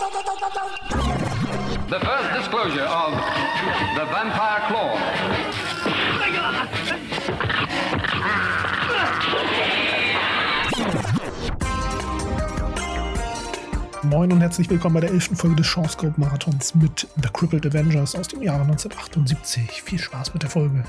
The 0.00 0.06
first 2.00 2.32
disclosure 2.34 2.84
of 2.84 3.12
the 3.96 4.06
vampire 4.06 4.60
claw. 4.66 4.98
Moin 14.04 14.32
und 14.32 14.40
herzlich 14.40 14.70
willkommen 14.70 14.94
bei 14.94 15.00
der 15.00 15.10
11. 15.10 15.32
Folge 15.34 15.56
des 15.56 15.66
Chance 15.66 16.14
Marathons 16.16 16.74
mit 16.74 17.06
The 17.22 17.28
Crippled 17.30 17.66
Avengers 17.66 18.16
aus 18.16 18.28
dem 18.28 18.42
Jahre 18.42 18.62
1978. 18.62 19.82
Viel 19.82 19.98
Spaß 19.98 20.32
mit 20.32 20.42
der 20.42 20.48
Folge. 20.48 20.82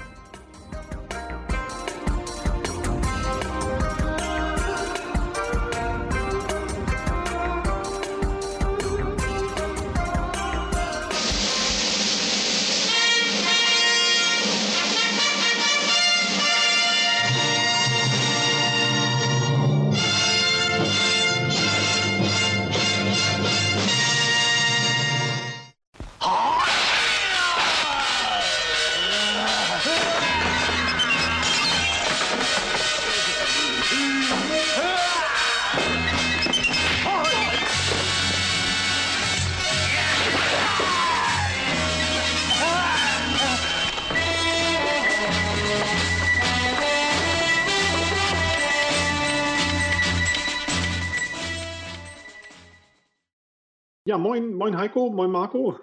Ja, 54.12 54.18
moin, 54.18 54.54
moin 54.54 54.78
Heiko, 54.78 55.10
moin 55.10 55.32
Marco. 55.32 55.80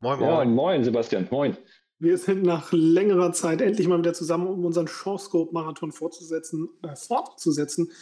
Moin, 0.00 0.18
Moin, 0.18 0.18
moin. 0.18 0.54
moin, 0.54 0.82
Sebastian. 0.82 1.28
Moin. 1.30 1.58
Wir 1.98 2.16
sind 2.16 2.42
nach 2.42 2.72
längerer 2.72 3.34
Zeit 3.34 3.60
endlich 3.60 3.86
mal 3.86 3.98
wieder 3.98 4.14
zusammen, 4.14 4.46
um 4.46 4.64
unseren 4.64 4.88
Shawscope-Marathon 4.88 5.92
fortzusetzen, 5.92 6.70
äh, 6.82 6.96
fortzusetzen. 6.96 7.92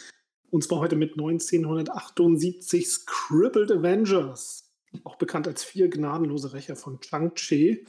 Und 0.49 0.63
zwar 0.63 0.79
heute 0.79 0.95
mit 0.95 1.17
1978 1.17 2.87
Scribbled 2.87 3.69
Avengers. 3.69 4.71
Auch 5.03 5.17
bekannt 5.17 5.45
als 5.45 5.65
vier 5.65 5.89
gnadenlose 5.89 6.53
Rächer 6.53 6.77
von 6.77 7.01
Chang-Chi. 7.01 7.85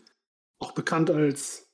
Auch 0.59 0.73
bekannt 0.73 1.09
als 1.09 1.71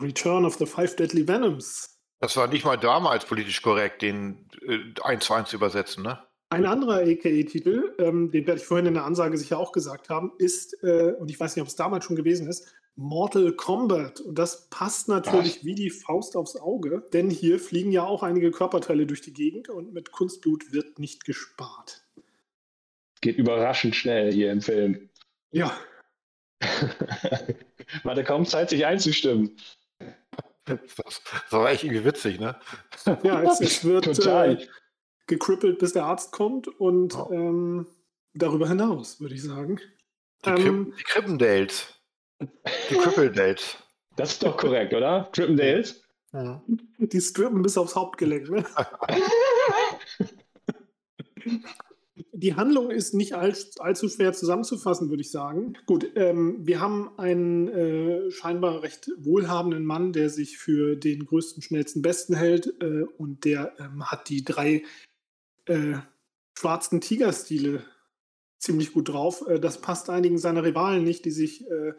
Return 0.00 0.44
of 0.44 0.54
the 0.58 0.66
Five 0.66 0.94
Deadly 0.94 1.26
Venoms. 1.26 1.98
Das 2.20 2.36
war 2.36 2.46
nicht 2.46 2.64
mal 2.64 2.76
damals 2.76 3.24
politisch 3.24 3.62
korrekt, 3.62 4.00
den 4.00 4.48
äh, 4.64 4.78
eins 5.02 5.24
zu 5.24 5.34
eins 5.34 5.48
zu 5.48 5.56
übersetzen, 5.56 6.04
ne? 6.04 6.22
Ein 6.50 6.64
anderer 6.64 7.00
AKA-Titel, 7.00 7.94
ähm, 7.98 8.30
den 8.30 8.46
werde 8.46 8.60
ich 8.60 8.66
vorhin 8.66 8.86
in 8.86 8.94
der 8.94 9.04
Ansage 9.04 9.36
sicher 9.36 9.58
auch 9.58 9.72
gesagt 9.72 10.08
haben, 10.08 10.32
ist, 10.38 10.82
äh, 10.82 11.12
und 11.18 11.30
ich 11.30 11.38
weiß 11.38 11.54
nicht, 11.54 11.62
ob 11.62 11.68
es 11.68 11.76
damals 11.76 12.04
schon 12.04 12.16
gewesen 12.16 12.48
ist, 12.48 12.74
Mortal 12.96 13.52
Kombat. 13.52 14.20
Und 14.20 14.38
das 14.38 14.68
passt 14.70 15.08
natürlich 15.08 15.64
wie 15.64 15.74
die 15.74 15.90
Faust 15.90 16.36
aufs 16.36 16.56
Auge, 16.56 17.04
denn 17.12 17.30
hier 17.30 17.60
fliegen 17.60 17.92
ja 17.92 18.04
auch 18.04 18.22
einige 18.22 18.50
Körperteile 18.50 19.06
durch 19.06 19.20
die 19.20 19.32
Gegend 19.32 19.68
und 19.68 19.92
mit 19.92 20.10
Kunstblut 20.10 20.72
wird 20.72 20.98
nicht 20.98 21.24
gespart. 21.24 22.04
Geht 23.20 23.36
überraschend 23.36 23.94
schnell 23.94 24.32
hier 24.32 24.50
im 24.50 24.62
Film. 24.62 25.10
Ja, 25.52 25.76
Man 28.02 28.12
hatte 28.12 28.24
kaum 28.24 28.44
Zeit, 28.44 28.70
sich 28.70 28.86
einzustimmen. 28.86 29.56
Das, 30.64 30.78
das 30.96 31.22
war 31.50 31.70
echt 31.70 31.84
irgendwie 31.84 32.04
witzig, 32.04 32.38
ne? 32.40 32.58
ja 33.22 33.42
es, 33.42 33.60
es 33.60 33.84
wird 33.84 34.04
Total. 34.16 34.58
äh, 34.60 34.66
gekrippelt, 35.28 35.78
bis 35.78 35.92
der 35.92 36.04
Arzt 36.04 36.32
kommt 36.32 36.66
und 36.66 37.14
Oh. 37.16 37.30
ähm, 37.32 37.86
darüber 38.34 38.68
hinaus, 38.68 39.20
würde 39.20 39.34
ich 39.34 39.42
sagen. 39.42 39.80
Die, 40.44 40.50
Ähm, 40.50 40.94
die 40.98 41.02
Krippendales. 41.04 41.94
Die 42.40 42.94
Crippeldales. 42.96 43.76
Das 44.16 44.32
ist 44.32 44.42
doch 44.42 44.56
korrekt, 44.56 44.92
oder? 44.94 45.28
Trippendales? 45.32 46.02
Mhm. 46.32 46.60
Die 46.98 47.20
strippen 47.20 47.62
bis 47.62 47.78
aufs 47.78 47.94
Hauptgelenk. 47.96 48.50
Ne? 48.50 48.64
Die 52.32 52.54
Handlung 52.54 52.90
ist 52.90 53.14
nicht 53.14 53.34
all, 53.34 53.54
allzu 53.78 54.08
schwer 54.08 54.32
zusammenzufassen, 54.32 55.08
würde 55.08 55.22
ich 55.22 55.30
sagen. 55.30 55.74
Gut, 55.86 56.08
ähm, 56.14 56.58
wir 56.60 56.80
haben 56.80 57.10
einen 57.16 57.68
äh, 57.68 58.30
scheinbar 58.30 58.82
recht 58.82 59.10
wohlhabenden 59.18 59.84
Mann, 59.84 60.12
der 60.12 60.30
sich 60.30 60.58
für 60.58 60.94
den 60.96 61.26
größten, 61.26 61.62
schnellsten, 61.62 62.02
besten 62.02 62.34
hält 62.36 62.74
äh, 62.80 63.04
und 63.16 63.44
der 63.44 63.74
ähm, 63.80 64.04
hat 64.10 64.28
die 64.28 64.44
drei 64.44 64.82
äh, 65.68 65.98
schwarzen 66.58 67.00
Tigerstile 67.00 67.84
ziemlich 68.58 68.92
gut 68.92 69.08
drauf. 69.08 69.46
Äh, 69.48 69.60
das 69.60 69.80
passt 69.80 70.10
einigen 70.10 70.38
seiner 70.38 70.64
Rivalen 70.64 71.04
nicht, 71.04 71.24
die 71.24 71.30
sich 71.30 71.68
äh, 71.70 71.92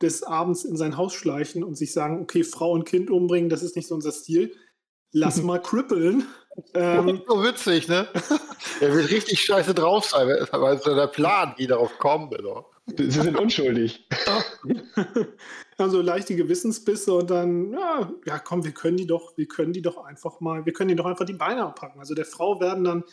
des 0.00 0.22
Abends 0.22 0.64
in 0.64 0.76
sein 0.76 0.96
Haus 0.96 1.14
schleichen 1.14 1.64
und 1.64 1.76
sich 1.76 1.92
sagen, 1.92 2.20
okay, 2.20 2.44
Frau 2.44 2.72
und 2.72 2.84
Kind 2.84 3.10
umbringen, 3.10 3.48
das 3.48 3.62
ist 3.62 3.76
nicht 3.76 3.88
so 3.88 3.94
unser 3.94 4.12
Stil. 4.12 4.54
Lass 5.12 5.42
mal 5.42 5.60
krippeln. 5.60 6.26
Ähm, 6.74 7.22
So 7.28 7.42
witzig, 7.42 7.88
ne? 7.88 8.08
Er 8.80 8.94
will 8.94 9.06
richtig 9.06 9.40
scheiße 9.40 9.74
drauf 9.74 10.04
sein, 10.06 10.28
weil 10.50 10.80
so 10.82 10.94
der 10.94 11.06
Plan, 11.06 11.54
wie 11.56 11.66
darauf 11.66 11.98
kommen 11.98 12.30
will. 12.30 12.42
doch. 12.42 12.70
Sie 12.96 13.10
sind 13.10 13.38
unschuldig. 13.38 14.06
Also 15.78 16.00
leichte 16.00 16.36
Gewissensbisse 16.36 17.12
und 17.12 17.30
dann, 17.30 17.72
ja, 17.72 18.12
ja, 18.24 18.38
komm, 18.38 18.64
wir 18.64 18.72
können 18.72 18.96
die 18.96 19.06
doch, 19.06 19.36
wir 19.36 19.46
können 19.46 19.72
die 19.72 19.82
doch 19.82 19.98
einfach 19.98 20.40
mal, 20.40 20.64
wir 20.64 20.72
können 20.72 20.88
die 20.88 20.96
doch 20.96 21.06
einfach 21.06 21.26
die 21.26 21.34
Beine 21.34 21.64
abpacken. 21.64 22.00
Also 22.00 22.14
der 22.14 22.24
Frau 22.24 22.60
werden 22.60 22.84
dann 22.84 23.04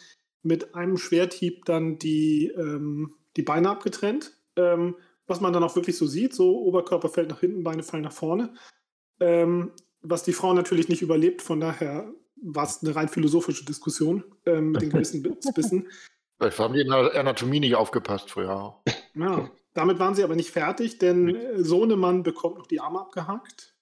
mit 0.43 0.75
einem 0.75 0.97
Schwerthieb 0.97 1.65
dann 1.65 1.99
die, 1.99 2.47
ähm, 2.55 3.15
die 3.35 3.41
Beine 3.41 3.69
abgetrennt. 3.69 4.33
Ähm, 4.55 4.95
was 5.25 5.41
man 5.41 5.53
dann 5.53 5.63
auch 5.63 5.75
wirklich 5.75 5.97
so 5.97 6.05
sieht, 6.05 6.33
so 6.33 6.59
Oberkörper 6.63 7.09
fällt 7.09 7.29
nach 7.29 7.39
hinten, 7.39 7.63
Beine 7.63 7.83
fallen 7.83 8.03
nach 8.03 8.11
vorne. 8.11 8.53
Ähm, 9.19 9.71
was 10.01 10.23
die 10.23 10.33
Frau 10.33 10.53
natürlich 10.53 10.89
nicht 10.89 11.01
überlebt, 11.01 11.41
von 11.41 11.59
daher 11.59 12.11
war 12.41 12.65
es 12.65 12.83
eine 12.83 12.95
rein 12.95 13.07
philosophische 13.07 13.65
Diskussion 13.65 14.23
ähm, 14.45 14.71
mit 14.71 14.81
den 14.81 14.89
Gewissensbissen. 14.91 15.87
Vielleicht 16.37 16.59
haben 16.59 16.73
die 16.73 16.81
in 16.81 16.89
der 16.89 17.15
Anatomie 17.15 17.61
nicht 17.61 17.75
aufgepasst 17.75 18.31
früher. 18.31 18.81
Ja, 19.15 19.49
damit 19.73 19.99
waren 19.99 20.15
sie 20.15 20.23
aber 20.23 20.35
nicht 20.35 20.51
fertig, 20.51 20.99
denn 20.99 21.35
äh, 21.35 21.63
Sohnemann 21.63 22.23
bekommt 22.23 22.57
noch 22.57 22.67
die 22.67 22.79
Arme 22.79 22.99
abgehackt. 23.01 23.73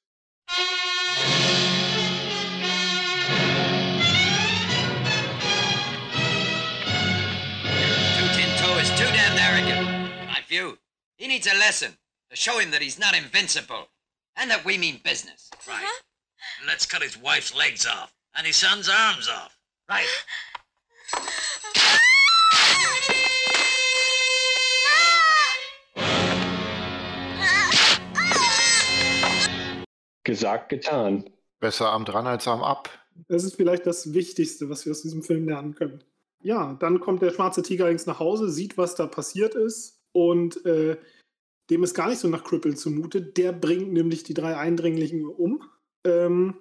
Two 8.18 8.28
Tin 8.36 8.50
Toe 8.58 8.80
is 8.82 8.90
too 8.92 9.06
damned 9.12 9.40
arrogant. 9.40 9.88
My 10.28 10.42
view. 10.48 10.78
He 11.18 11.28
needs 11.28 11.48
a 11.48 11.58
lesson 11.58 11.98
to 12.30 12.36
show 12.36 12.60
him 12.60 12.72
that 12.72 12.82
he's 12.82 12.98
not 12.98 13.16
invincible 13.16 13.90
and 14.36 14.50
that 14.50 14.66
we 14.66 14.78
mean 14.78 15.00
business. 15.04 15.50
Right. 15.68 15.86
Let's 16.66 16.86
cut 16.86 17.02
his 17.02 17.18
wife's 17.18 17.54
legs 17.56 17.86
off 17.86 18.14
and 18.36 18.48
his 18.48 18.56
son's 18.56 18.90
arms 18.90 19.28
off. 19.28 19.58
Right. 19.90 20.08
Gesagt, 30.32 30.70
getan. 30.70 31.30
Besser 31.60 31.92
am 31.92 32.06
dran 32.06 32.26
als 32.26 32.48
am 32.48 32.64
ab. 32.64 32.90
Das 33.28 33.44
ist 33.44 33.58
vielleicht 33.58 33.86
das 33.86 34.14
Wichtigste, 34.14 34.70
was 34.70 34.86
wir 34.86 34.92
aus 34.94 35.02
diesem 35.02 35.24
Film 35.24 35.46
lernen 35.46 35.76
können. 35.76 36.06
Ja, 36.42 36.78
dann 36.80 37.02
kommt 37.02 37.22
der 37.22 37.32
schwarze 37.32 37.62
Tiger 37.64 37.84
allerdings 37.84 38.06
nach 38.06 38.20
Hause, 38.20 38.50
sieht, 38.50 38.78
was 38.78 38.96
da 38.96 39.08
passiert 39.08 39.56
ist 39.56 40.00
und 40.14 40.66
äh, 40.66 40.96
dem 41.70 41.84
ist 41.84 41.96
gar 41.96 42.08
nicht 42.08 42.20
so 42.20 42.30
nach 42.30 42.46
Cripple 42.46 42.76
zumute. 42.76 43.22
Der 43.22 43.52
bringt 43.52 43.92
nämlich 43.92 44.24
die 44.24 44.34
drei 44.34 44.56
Eindringlichen 44.56 45.26
um 45.26 45.64
ähm, 46.06 46.56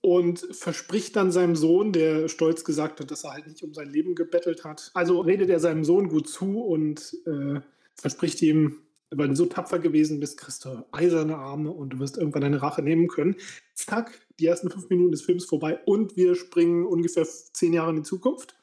und 0.00 0.40
verspricht 0.50 1.14
dann 1.14 1.30
seinem 1.30 1.54
Sohn, 1.54 1.92
der 1.92 2.26
stolz 2.26 2.64
gesagt 2.64 2.98
hat, 2.98 3.12
dass 3.12 3.22
er 3.22 3.34
halt 3.34 3.46
nicht 3.46 3.62
um 3.62 3.72
sein 3.72 3.88
Leben 3.88 4.16
gebettelt 4.16 4.64
hat. 4.64 4.90
Also 4.94 5.20
redet 5.20 5.48
er 5.48 5.60
seinem 5.60 5.84
Sohn 5.84 6.08
gut 6.08 6.28
zu 6.28 6.60
und 6.60 7.16
äh, 7.24 7.60
verspricht 7.94 8.42
ihm, 8.42 8.82
weil 9.10 9.28
du 9.28 9.36
so 9.36 9.46
tapfer 9.46 9.78
gewesen 9.78 10.20
bist, 10.20 10.38
kriegst 10.38 10.64
du 10.64 10.84
eiserne 10.92 11.36
Arme 11.36 11.70
und 11.70 11.90
du 11.90 11.98
wirst 11.98 12.18
irgendwann 12.18 12.42
deine 12.42 12.60
Rache 12.62 12.82
nehmen 12.82 13.08
können. 13.08 13.36
Zack, 13.74 14.26
die 14.38 14.46
ersten 14.46 14.70
fünf 14.70 14.88
Minuten 14.90 15.12
des 15.12 15.22
Films 15.22 15.44
vorbei 15.44 15.80
und 15.86 16.16
wir 16.16 16.34
springen 16.34 16.86
ungefähr 16.86 17.24
zehn 17.24 17.72
Jahre 17.72 17.90
in 17.90 17.96
die 17.96 18.02
Zukunft. 18.02 18.54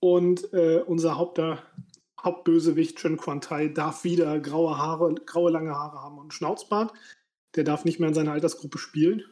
Und 0.00 0.52
äh, 0.52 0.82
unser 0.86 1.16
Haupter, 1.18 1.62
Hauptbösewicht 2.22 2.98
Chen 2.98 3.16
Quantai 3.16 3.68
darf 3.68 4.04
wieder 4.04 4.40
graue 4.40 4.76
Haare, 4.78 5.14
graue 5.26 5.50
lange 5.50 5.70
Haare 5.74 6.02
haben 6.02 6.16
und 6.16 6.22
einen 6.22 6.30
Schnauzbart. 6.30 6.92
Der 7.54 7.64
darf 7.64 7.84
nicht 7.84 8.00
mehr 8.00 8.08
in 8.08 8.14
seiner 8.14 8.32
Altersgruppe 8.32 8.78
spielen. 8.78 9.22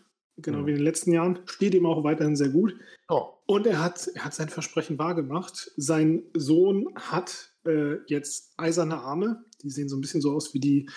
genau 0.40 0.58
Mhm. 0.58 0.67
wie 0.67 0.70
in 0.70 0.76
den 0.76 0.85
letzten 0.85 1.12
Jahren. 1.12 1.40
Steht 1.46 1.75
ihm 1.75 1.87
auch 1.87 2.05
weiterhin 2.05 2.37
sehr 2.37 2.50
gut. 2.50 2.76
Oh. 3.08 3.26
Und 3.46 3.67
er 3.67 3.82
hat, 3.82 4.08
er 4.14 4.25
hat 4.26 4.35
sein 4.35 4.49
Versprechen 4.49 4.99
wahrgemacht. 4.99 5.73
Sein 5.76 6.23
Sohn 6.35 6.88
hat 6.94 7.52
äh, 7.67 7.96
jetzt 8.06 8.52
eiserne 8.56 8.99
Arme. 8.99 9.44
Die 9.62 9.70
sehen 9.70 9.88
so 9.88 9.96
ein 9.96 10.00
bisschen 10.00 10.20
so 10.20 10.32
aus 10.32 10.55
wie 10.55 10.60
die 10.60 10.88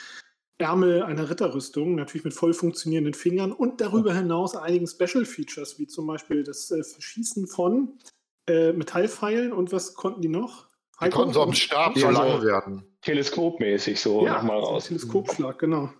Ärmel 0.58 1.04
einer 1.04 1.30
Ritterrüstung, 1.30 1.96
natürlich 1.96 2.24
mit 2.24 2.34
voll 2.34 2.54
funktionierenden 2.54 3.14
Fingern 3.14 3.52
und 3.52 3.82
darüber 3.82 4.14
hinaus 4.14 4.56
einigen 4.56 4.88
Special 4.88 5.26
Features, 5.26 5.80
wie 5.80 5.88
zum 5.88 6.08
Beispiel 6.08 6.44
das 6.44 6.72
äh, 6.72 6.84
Verschießen 6.84 7.48
von 7.48 7.98
äh, 8.48 8.72
Metallpfeilen 8.72 9.54
und 9.54 9.72
was 9.72 9.96
konnten 9.96 10.22
die 10.22 10.30
noch? 10.30 10.68
Die 11.04 11.10
konnten 11.10 11.34
so 11.34 11.42
am 11.42 11.54
Stab 11.54 11.98
so 11.98 12.10
lang 12.12 12.44
werden. 12.44 12.86
Teleskopmäßig 13.02 14.00
so 14.00 14.24
ja, 14.24 14.36
nochmal 14.36 14.60
raus. 14.60 14.86
Teleskopschlag, 14.86 15.58
genau. 15.58 15.92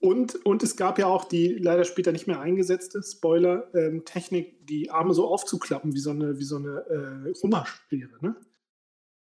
Und, 0.00 0.44
und 0.44 0.62
es 0.62 0.76
gab 0.76 0.98
ja 0.98 1.06
auch 1.06 1.24
die 1.24 1.54
leider 1.54 1.84
später 1.84 2.12
nicht 2.12 2.26
mehr 2.26 2.40
eingesetzte 2.40 3.02
Spoiler-Technik, 3.02 4.66
die 4.66 4.90
Arme 4.90 5.14
so 5.14 5.26
aufzuklappen, 5.28 5.94
wie 5.94 5.98
so 5.98 6.10
eine, 6.10 6.38
wie 6.38 6.44
so 6.44 6.56
eine 6.56 7.24
äh, 7.26 7.34
Hummerschere. 7.42 8.18
Ne? 8.20 8.36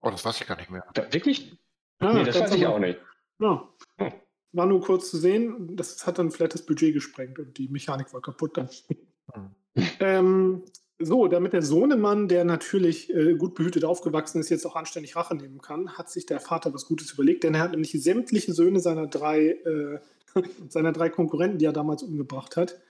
Oh, 0.00 0.10
das 0.10 0.24
weiß 0.24 0.40
ich 0.40 0.46
gar 0.46 0.56
nicht 0.56 0.70
mehr. 0.70 0.84
Da, 0.94 1.12
wirklich? 1.12 1.56
Ja, 2.00 2.12
nee, 2.12 2.24
das 2.24 2.40
weiß 2.40 2.54
ich 2.54 2.66
auch 2.66 2.78
nicht. 2.78 2.98
Ja. 3.40 3.68
Hm. 3.98 4.12
War 4.52 4.66
nur 4.66 4.80
kurz 4.80 5.10
zu 5.10 5.16
sehen. 5.16 5.76
Das 5.76 6.06
hat 6.06 6.18
dann 6.18 6.30
vielleicht 6.30 6.54
das 6.54 6.64
Budget 6.64 6.94
gesprengt 6.94 7.38
und 7.38 7.58
die 7.58 7.68
Mechanik 7.68 8.12
war 8.12 8.22
kaputt 8.22 8.56
dann. 8.56 8.68
Hm. 9.32 9.50
ähm, 10.00 10.62
so, 10.98 11.26
damit 11.26 11.52
der 11.52 11.62
Sohnemann, 11.62 12.28
der 12.28 12.44
natürlich 12.44 13.12
äh, 13.12 13.34
gut 13.34 13.54
behütet 13.54 13.84
aufgewachsen 13.84 14.40
ist, 14.40 14.48
jetzt 14.48 14.64
auch 14.64 14.76
anständig 14.76 15.16
Rache 15.16 15.34
nehmen 15.34 15.60
kann, 15.60 15.98
hat 15.98 16.08
sich 16.08 16.24
der 16.26 16.38
Vater 16.38 16.72
was 16.72 16.86
Gutes 16.86 17.12
überlegt, 17.12 17.42
denn 17.42 17.54
er 17.54 17.62
hat 17.62 17.72
nämlich 17.72 17.90
sämtliche 17.90 18.52
Söhne 18.52 18.78
seiner 18.78 19.08
drei, 19.08 19.48
äh, 19.48 19.98
seiner 20.68 20.92
drei 20.92 21.08
Konkurrenten, 21.08 21.58
die 21.58 21.64
er 21.64 21.72
damals 21.72 22.04
umgebracht 22.04 22.56
hat, 22.56 22.80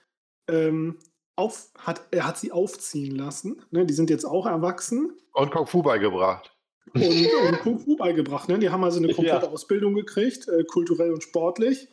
ähm, 0.47 0.99
auf, 1.35 1.69
hat, 1.79 2.01
er 2.11 2.27
hat 2.27 2.37
sie 2.37 2.51
aufziehen 2.51 3.15
lassen. 3.15 3.61
Ne? 3.71 3.85
Die 3.85 3.93
sind 3.93 4.09
jetzt 4.09 4.25
auch 4.25 4.45
erwachsen 4.45 5.17
Und 5.33 5.51
Kung 5.51 5.67
Fu 5.67 5.81
beigebracht. 5.81 6.54
Und, 6.95 7.47
und 7.47 7.59
Kung 7.61 7.79
Fu 7.79 7.95
beigebracht. 7.95 8.49
Ne? 8.49 8.59
Die 8.59 8.69
haben 8.69 8.83
also 8.83 8.99
eine 8.99 9.13
komplette 9.13 9.45
Ja. 9.45 9.51
Ausbildung 9.51 9.93
gekriegt, 9.93 10.47
äh, 10.47 10.63
kulturell 10.63 11.11
und 11.11 11.23
sportlich. 11.23 11.89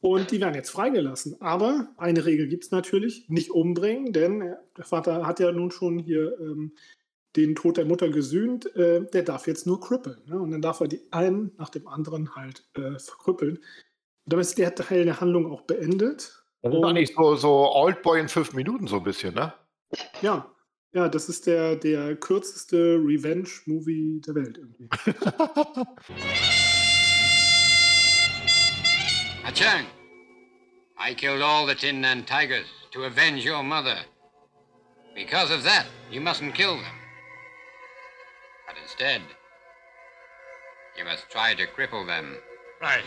Und 0.00 0.30
die 0.30 0.40
werden 0.40 0.54
jetzt 0.54 0.70
freigelassen. 0.70 1.40
Aber 1.40 1.88
eine 1.98 2.24
Regel 2.24 2.48
gibt 2.48 2.64
es 2.64 2.70
natürlich, 2.70 3.28
nicht 3.28 3.50
umbringen, 3.50 4.12
denn 4.12 4.40
äh, 4.40 4.56
der 4.76 4.84
Vater 4.84 5.26
hat 5.26 5.40
ja 5.40 5.52
nun 5.52 5.70
schon 5.70 5.98
hier 5.98 6.38
ähm, 6.40 6.72
den 7.36 7.54
Tod 7.54 7.76
der 7.76 7.84
Mutter 7.84 8.08
gesühnt. 8.08 8.74
Äh, 8.76 9.06
der 9.12 9.22
darf 9.22 9.46
jetzt 9.46 9.66
nur 9.66 9.80
krüppeln. 9.80 10.22
Ne? 10.26 10.40
Und 10.40 10.50
dann 10.50 10.62
darf 10.62 10.80
er 10.80 10.88
die 10.88 11.00
einen 11.12 11.52
nach 11.58 11.68
dem 11.68 11.86
anderen 11.86 12.34
halt 12.34 12.64
äh, 12.76 12.98
verkrüppeln. 12.98 13.56
Und 13.56 14.32
damit 14.32 14.46
ist 14.46 14.58
der 14.58 14.74
Teil 14.74 15.04
der 15.04 15.20
Handlung 15.20 15.50
auch 15.50 15.62
beendet. 15.62 16.42
Das 16.62 16.74
ist 16.74 16.84
eigentlich 16.84 17.14
so, 17.14 17.36
so 17.36 17.72
Oldboy 17.72 18.20
in 18.20 18.28
fünf 18.28 18.52
Minuten 18.52 18.86
so 18.86 18.96
ein 18.96 19.02
bisschen, 19.02 19.34
ne? 19.34 19.54
Ja, 20.20 20.54
ja, 20.92 21.08
das 21.08 21.28
ist 21.28 21.46
der, 21.46 21.76
der 21.76 22.16
kürzeste 22.16 22.96
Revenge-Movie 22.96 24.20
der 24.26 24.34
Welt 24.34 24.58
irgendwie. 24.58 24.88
Achang, 29.44 29.86
I 30.98 31.14
killed 31.14 31.42
all 31.42 31.66
the 31.66 31.74
Tin 31.74 32.04
and 32.04 32.26
Tigers 32.26 32.66
to 32.92 33.04
avenge 33.04 33.44
your 33.44 33.62
mother. 33.62 33.96
Because 35.14 35.50
of 35.52 35.62
that, 35.64 35.86
you 36.10 36.20
mustn't 36.20 36.54
kill 36.54 36.76
them. 36.76 36.98
But 38.66 38.76
instead, 38.82 39.22
you 40.96 41.04
must 41.04 41.28
try 41.30 41.54
to 41.54 41.66
cripple 41.66 42.06
them. 42.06 42.36
Right. 42.80 43.04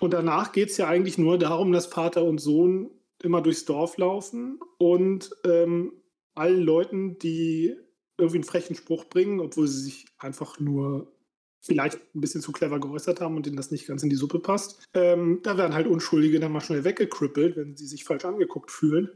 Und 0.00 0.12
danach 0.12 0.52
geht 0.52 0.70
es 0.70 0.76
ja 0.76 0.86
eigentlich 0.88 1.18
nur 1.18 1.38
darum, 1.38 1.72
dass 1.72 1.86
Vater 1.86 2.22
und 2.22 2.38
Sohn 2.38 2.90
immer 3.22 3.40
durchs 3.42 3.64
Dorf 3.64 3.96
laufen 3.96 4.60
und 4.78 5.30
ähm, 5.44 5.92
allen 6.38 6.62
Leuten, 6.62 7.18
die 7.18 7.76
irgendwie 8.16 8.38
einen 8.38 8.44
frechen 8.44 8.76
Spruch 8.76 9.04
bringen, 9.04 9.40
obwohl 9.40 9.68
sie 9.68 9.82
sich 9.82 10.06
einfach 10.18 10.58
nur 10.58 11.12
vielleicht 11.60 11.98
ein 12.14 12.20
bisschen 12.20 12.40
zu 12.40 12.52
clever 12.52 12.80
geäußert 12.80 13.20
haben 13.20 13.36
und 13.36 13.46
denen 13.46 13.56
das 13.56 13.70
nicht 13.70 13.86
ganz 13.86 14.02
in 14.02 14.10
die 14.10 14.16
Suppe 14.16 14.38
passt. 14.38 14.88
Ähm, 14.94 15.40
da 15.42 15.56
werden 15.56 15.74
halt 15.74 15.86
Unschuldige 15.86 16.40
dann 16.40 16.52
mal 16.52 16.60
schnell 16.60 16.84
weggekrippelt, 16.84 17.56
wenn 17.56 17.76
sie 17.76 17.86
sich 17.86 18.04
falsch 18.04 18.24
angeguckt 18.24 18.70
fühlen. 18.70 19.10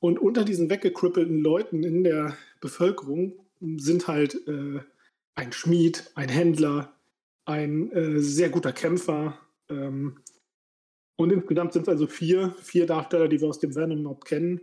Und 0.00 0.18
unter 0.18 0.44
diesen 0.44 0.70
weggekrippelten 0.70 1.40
Leuten 1.40 1.82
in 1.82 2.04
der 2.04 2.36
Bevölkerung 2.60 3.34
sind 3.60 4.06
halt 4.06 4.46
äh, 4.46 4.80
ein 5.34 5.52
Schmied, 5.52 6.10
ein 6.14 6.28
Händler, 6.28 6.94
ein 7.44 7.90
äh, 7.92 8.20
sehr 8.20 8.50
guter 8.50 8.72
Kämpfer. 8.72 9.38
Ähm, 9.68 10.20
und 11.16 11.32
insgesamt 11.32 11.72
sind 11.72 11.82
es 11.82 11.88
also 11.88 12.06
vier, 12.06 12.54
vier 12.62 12.86
Darsteller, 12.86 13.28
die 13.28 13.40
wir 13.40 13.48
aus 13.48 13.58
dem 13.58 13.74
Venom 13.74 14.02
Mob 14.02 14.24
kennen. 14.24 14.60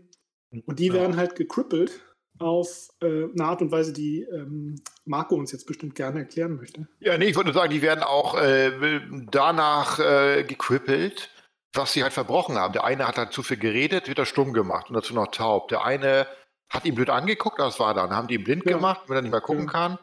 Und 0.66 0.80
die 0.80 0.88
Ja. 0.88 0.94
werden 0.96 1.18
halt 1.18 1.36
gekrippelt 1.36 2.02
auf 2.40 2.90
äh, 3.02 3.06
eine 3.34 3.46
Art 3.46 3.62
und 3.62 3.72
Weise, 3.72 3.94
die 3.94 4.24
ähm, 4.24 4.75
Marco 5.06 5.36
uns 5.36 5.52
jetzt 5.54 5.66
bestimmt 5.66 5.96
gerne 5.96 6.19
erklären 6.19 6.56
möchte. 6.57 6.88
Ja, 7.00 7.18
nee, 7.18 7.25
ich 7.25 7.36
wollte 7.36 7.50
nur 7.52 7.54
sagen, 7.62 7.72
die 7.72 7.81
werden 7.81 8.04
auch 8.04 8.38
äh, 8.38 8.72
danach 9.31 10.00
äh, 10.00 10.44
gekrüppelt, 10.44 11.30
was 11.74 11.94
sie 11.94 12.04
halt 12.04 12.13
verbrochen 12.13 12.56
haben. 12.57 12.74
Der 12.74 12.84
eine 12.84 13.07
hat 13.07 13.18
halt 13.18 13.31
zu 13.31 13.42
viel 13.44 13.57
geredet, 13.57 14.07
wird 14.07 14.19
er 14.19 14.25
stumm 14.25 14.54
gemacht 14.54 14.90
und 14.90 14.96
dazu 14.96 15.13
noch 15.13 15.28
taub. 15.28 15.69
Der 15.69 15.86
eine 15.86 16.28
hat 16.69 16.86
ihn 16.86 16.96
blöd 16.96 17.10
angeguckt, 17.10 17.60
das 17.60 17.80
war 17.80 17.94
dann. 17.94 18.10
Haben 18.12 18.28
die 18.28 18.36
ihn 18.36 18.44
blind 18.44 18.66
Ja. 18.66 18.75
gemacht, 18.75 19.01
wenn 19.08 19.16
er 19.18 19.22
nicht 19.22 19.31
mehr 19.31 19.42
gucken 19.42 19.66
Ja. 19.66 19.72
kann. 19.72 20.00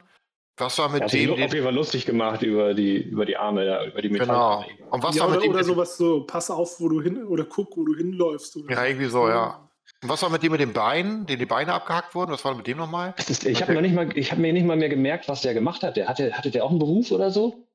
Was 0.58 0.78
war 0.78 0.90
mit 0.90 1.02
hat 1.02 1.10
sich 1.10 1.22
dem? 1.22 1.32
auf 1.32 1.38
jeden 1.38 1.50
Den, 1.50 1.64
Fall 1.64 1.74
lustig 1.74 2.04
gemacht 2.06 2.42
über 2.42 2.72
die, 2.74 3.02
über 3.02 3.24
die 3.26 3.36
Arme, 3.36 3.64
da, 3.64 3.86
über 3.86 4.00
die 4.02 4.08
genau. 4.10 4.60
Metallarme. 4.60 4.66
Und 4.90 5.02
was 5.02 5.16
ja, 5.16 5.22
war 5.22 5.30
mit 5.30 5.38
oder, 5.38 5.46
dem? 5.46 5.54
oder 5.54 5.64
sowas 5.64 5.96
so, 5.96 6.24
pass 6.24 6.50
auf, 6.50 6.78
wo 6.78 6.88
du 6.88 7.00
hin, 7.00 7.24
oder 7.24 7.44
guck, 7.44 7.76
wo 7.76 7.84
du 7.84 7.94
hinläufst. 7.94 8.56
Oder 8.56 8.70
Ja, 8.74 8.84
irgendwie 8.84 9.08
so, 9.08 9.28
ja. 9.28 9.68
Und 10.02 10.08
was 10.08 10.22
war 10.22 10.30
mit 10.30 10.42
dem 10.42 10.52
mit 10.52 10.60
den 10.60 10.72
Beinen, 10.72 11.26
den 11.26 11.38
die 11.38 11.46
Beine 11.46 11.72
abgehackt 11.74 12.14
wurden? 12.14 12.32
Was 12.32 12.44
war 12.44 12.54
mit 12.56 12.66
dem 12.66 12.78
nochmal? 12.78 13.14
Ist, 13.28 13.46
ich 13.46 13.62
habe 13.62 13.72
noch 13.74 13.80
nicht 13.80 13.94
mal, 13.94 14.16
ich 14.18 14.32
habe 14.32 14.40
mir 14.40 14.52
nicht 14.52 14.66
mal 14.66 14.76
mehr 14.76 14.88
gemerkt, 14.88 15.28
was 15.28 15.42
der 15.42 15.54
gemacht 15.54 15.82
hat. 15.82 15.96
Der 15.96 16.08
hatte, 16.08 16.32
hatte 16.36 16.50
der 16.50 16.64
auch 16.64 16.70
einen 16.70 16.80
Beruf 16.80 17.12
oder 17.12 17.30
so? 17.30 17.68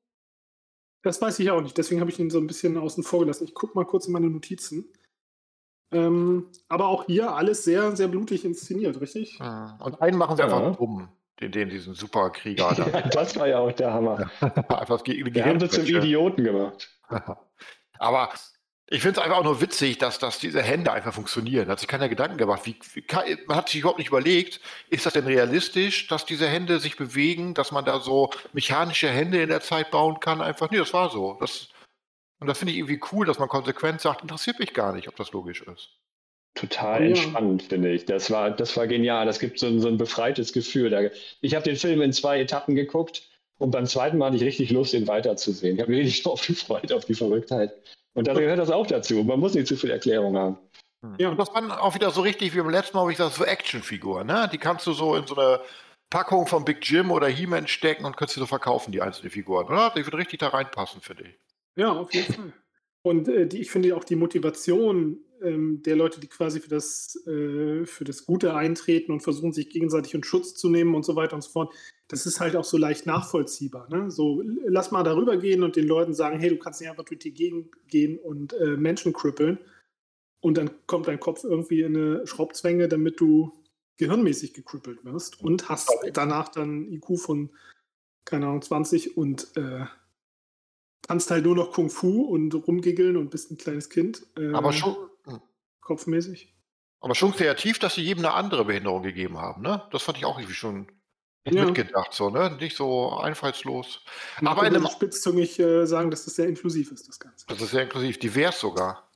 Das 1.02 1.22
weiß 1.22 1.38
ich 1.38 1.50
auch 1.50 1.60
nicht, 1.62 1.78
deswegen 1.78 2.00
habe 2.00 2.10
ich 2.10 2.18
ihn 2.18 2.28
so 2.28 2.38
ein 2.38 2.46
bisschen 2.46 2.76
außen 2.76 3.02
vor 3.04 3.20
gelassen. 3.20 3.44
Ich 3.44 3.54
gucke 3.54 3.74
mal 3.78 3.84
kurz 3.86 4.06
in 4.06 4.12
meine 4.12 4.28
Notizen. 4.28 4.92
Ähm, 5.90 6.48
aber 6.68 6.88
auch 6.88 7.06
hier 7.06 7.32
alles 7.32 7.64
sehr, 7.64 7.96
sehr 7.96 8.08
blutig 8.08 8.44
inszeniert, 8.44 9.00
richtig? 9.00 9.38
Hm. 9.38 9.72
Und 9.80 10.02
einen 10.02 10.18
machen 10.18 10.36
sie 10.36 10.42
Ja. 10.42 10.54
einfach 10.54 10.76
dumm. 10.76 11.08
Den, 11.40 11.52
den, 11.52 11.70
diesen 11.70 11.94
Superkrieger 11.94 12.74
da. 12.76 13.00
das 13.08 13.36
war 13.36 13.46
ja 13.46 13.60
auch 13.60 13.72
der 13.72 13.94
Hammer. 13.94 14.28
einfach 14.68 15.02
Ge 15.04 15.22
Der 15.30 15.46
haben 15.46 15.60
sie 15.60 15.68
zum. 15.68 15.84
Idioten 15.84 16.42
gemacht. 16.44 16.90
Aber 17.98 18.30
ich 18.90 19.02
finde 19.02 19.20
es 19.20 19.24
einfach 19.24 19.38
auch 19.38 19.44
nur 19.44 19.60
witzig, 19.60 19.98
dass, 19.98 20.18
dass 20.18 20.38
diese 20.38 20.62
Hände 20.62 20.90
einfach 20.92 21.12
funktionieren. 21.12 21.66
Da 21.66 21.72
hat 21.72 21.80
sich 21.80 21.88
keiner 21.88 22.08
Gedanken 22.08 22.38
gemacht. 22.38 22.62
Wie, 22.64 22.76
wie 22.94 23.02
kann, 23.02 23.24
man 23.46 23.56
hat 23.58 23.68
sich 23.68 23.80
überhaupt 23.80 23.98
nicht 23.98 24.08
überlegt, 24.08 24.60
ist 24.88 25.04
das 25.04 25.12
denn 25.12 25.26
realistisch, 25.26 26.06
dass 26.06 26.24
diese 26.24 26.48
Hände 26.48 26.80
sich 26.80 26.96
bewegen, 26.96 27.52
dass 27.52 27.70
man 27.70 27.84
da 27.84 28.00
so 28.00 28.30
mechanische 28.54 29.10
Hände 29.10 29.42
in 29.42 29.50
der 29.50 29.60
Zeit 29.60 29.90
bauen 29.90 30.20
kann? 30.20 30.40
Einfach, 30.40 30.70
nee, 30.70 30.78
das 30.78 30.94
war 30.94 31.10
so. 31.10 31.36
Das, 31.38 31.68
und 32.40 32.46
das 32.46 32.58
finde 32.58 32.72
ich 32.72 32.78
irgendwie 32.78 33.00
cool, 33.12 33.26
dass 33.26 33.38
man 33.38 33.48
konsequent 33.48 34.00
sagt, 34.00 34.22
interessiert 34.22 34.58
mich 34.58 34.72
gar 34.72 34.94
nicht, 34.94 35.08
ob 35.08 35.16
das 35.16 35.32
logisch 35.32 35.62
ist. 35.62 35.90
Total 36.54 37.02
Ja. 37.02 37.08
entspannt, 37.08 37.64
finde 37.64 37.92
ich. 37.92 38.06
Das 38.06 38.30
war, 38.30 38.50
das 38.50 38.74
war 38.76 38.86
genial. 38.86 39.26
Das 39.26 39.38
gibt 39.38 39.58
so 39.58 39.66
ein, 39.66 39.80
so 39.80 39.88
ein 39.88 39.98
befreites 39.98 40.52
Gefühl. 40.54 40.88
Da, 40.90 41.02
ich 41.42 41.54
habe 41.54 41.64
den 41.64 41.76
Film 41.76 42.00
in 42.00 42.12
zwei 42.12 42.40
Etappen 42.40 42.74
geguckt 42.74 43.28
und 43.58 43.70
beim 43.70 43.86
zweiten 43.86 44.16
Mal 44.16 44.26
hatte 44.26 44.36
ich 44.36 44.42
richtig 44.44 44.70
Lust, 44.70 44.94
ihn 44.94 45.06
weiterzusehen. 45.06 45.76
Ich 45.76 45.82
habe 45.82 45.90
mich 45.92 46.00
richtig 46.06 46.22
drauf 46.24 46.46
gefreut, 46.46 46.90
auf 46.92 47.04
die 47.04 47.14
Verrücktheit. 47.14 47.72
Und 48.14 48.26
da 48.26 48.34
gehört 48.34 48.58
das 48.58 48.70
auch 48.70 48.86
dazu. 48.86 49.22
Man 49.22 49.38
muss 49.38 49.54
nicht 49.54 49.66
zu 49.66 49.76
viel 49.76 49.90
Erklärung 49.90 50.36
haben. 50.36 50.58
Ja. 51.18 51.28
Und 51.28 51.38
das 51.38 51.54
waren 51.54 51.70
auch 51.70 51.94
wieder 51.94 52.10
so 52.10 52.22
richtig 52.22 52.54
wie 52.54 52.58
beim 52.58 52.70
letzten 52.70 52.96
Mal, 52.96 53.04
wo 53.04 53.10
ich 53.10 53.16
gesagt 53.16 53.36
so 53.36 53.44
Actionfiguren, 53.44 54.26
ne? 54.26 54.48
Die 54.52 54.58
kannst 54.58 54.86
du 54.86 54.92
so 54.92 55.14
in 55.14 55.26
so 55.26 55.36
eine 55.36 55.60
Packung 56.10 56.46
von 56.46 56.64
Big 56.64 56.78
Jim 56.82 57.10
oder 57.12 57.28
He-Man 57.28 57.68
stecken 57.68 58.04
und 58.04 58.16
kannst 58.16 58.34
sie 58.34 58.40
so 58.40 58.46
verkaufen, 58.46 58.90
die 58.90 59.00
einzelnen 59.00 59.30
Figuren, 59.30 59.66
oder? 59.66 59.90
Die 59.90 60.04
würden 60.04 60.16
richtig 60.16 60.40
da 60.40 60.48
reinpassen, 60.48 61.00
finde 61.00 61.24
ich. 61.24 61.38
Ja, 61.76 61.92
auf 61.92 62.12
jeden 62.12 62.32
Fall. 62.32 62.52
Und 63.08 63.26
äh, 63.28 63.46
die, 63.46 63.60
ich 63.60 63.70
finde 63.70 63.96
auch 63.96 64.04
die 64.04 64.16
Motivation 64.16 65.20
ähm, 65.42 65.82
der 65.82 65.96
Leute, 65.96 66.20
die 66.20 66.26
quasi 66.26 66.60
für 66.60 66.68
das, 66.68 67.16
äh, 67.26 67.86
für 67.86 68.04
das 68.04 68.26
Gute 68.26 68.54
eintreten 68.54 69.12
und 69.12 69.22
versuchen, 69.22 69.54
sich 69.54 69.70
gegenseitig 69.70 70.12
in 70.12 70.22
Schutz 70.22 70.54
zu 70.54 70.68
nehmen 70.68 70.94
und 70.94 71.06
so 71.06 71.16
weiter 71.16 71.34
und 71.34 71.40
so 71.40 71.50
fort, 71.50 71.74
das 72.08 72.26
ist 72.26 72.38
halt 72.38 72.54
auch 72.54 72.64
so 72.64 72.76
leicht 72.76 73.06
nachvollziehbar. 73.06 73.88
Ne? 73.88 74.10
So, 74.10 74.42
lass 74.66 74.90
mal 74.90 75.04
darüber 75.04 75.38
gehen 75.38 75.62
und 75.62 75.76
den 75.76 75.86
Leuten 75.86 76.12
sagen, 76.12 76.38
hey, 76.38 76.50
du 76.50 76.58
kannst 76.58 76.82
nicht 76.82 76.90
einfach 76.90 77.04
durch 77.04 77.20
die 77.20 77.32
Gegend 77.32 77.70
gehen 77.88 78.18
und 78.18 78.52
äh, 78.52 78.76
Menschen 78.76 79.14
krippeln. 79.14 79.58
Und 80.40 80.58
dann 80.58 80.70
kommt 80.86 81.08
dein 81.08 81.18
Kopf 81.18 81.44
irgendwie 81.44 81.80
in 81.80 81.96
eine 81.96 82.26
Schraubzwänge, 82.26 82.88
damit 82.88 83.20
du 83.20 83.52
gehirnmäßig 83.96 84.52
gekrippelt 84.52 85.02
wirst 85.06 85.40
und 85.40 85.70
hast 85.70 85.90
danach 86.12 86.50
dann 86.50 86.92
IQ 86.92 87.18
von, 87.18 87.50
keine 88.26 88.48
Ahnung, 88.48 88.60
20 88.60 89.16
und 89.16 89.56
äh, 89.56 89.86
kannst 91.08 91.30
halt 91.30 91.44
nur 91.44 91.56
noch 91.56 91.72
Kung 91.72 91.88
Fu 91.90 92.22
und 92.26 92.54
rumgiggeln 92.54 93.16
und 93.16 93.30
bist 93.30 93.50
ein 93.50 93.56
kleines 93.56 93.88
Kind. 93.88 94.22
äh, 94.38 94.52
Aber 94.52 94.72
schon, 94.72 94.94
Kopfmäßig. 95.80 96.54
aber 97.00 97.14
schon 97.14 97.32
kreativ, 97.32 97.78
dass 97.78 97.94
sie 97.94 98.02
jedem 98.02 98.24
eine 98.24 98.34
andere 98.34 98.66
Behinderung 98.66 99.02
gegeben 99.02 99.38
haben, 99.38 99.62
ne? 99.62 99.82
Das 99.90 100.02
fand 100.02 100.18
ich 100.18 100.26
auch 100.26 100.38
irgendwie 100.38 100.54
schon 100.54 100.86
Ja. 101.46 101.64
mitgedacht, 101.64 102.12
so, 102.12 102.28
ne? 102.28 102.56
Nicht 102.60 102.76
so 102.76 103.10
einfallslos. 103.16 104.04
Marco 104.42 104.60
Aber 104.60 104.68
in 104.68 104.76
einem, 104.76 104.86
spitzzüngig 104.86 105.58
äh, 105.58 105.86
sagen, 105.86 106.10
dass 106.10 106.26
das 106.26 106.34
sehr 106.36 106.46
inklusiv 106.46 106.92
ist, 106.92 107.08
das 107.08 107.18
Ganze. 107.18 107.46
das 107.48 107.62
ist 107.62 107.70
sehr 107.70 107.84
inklusiv, 107.84 108.18
divers 108.18 108.60
sogar. 108.60 109.08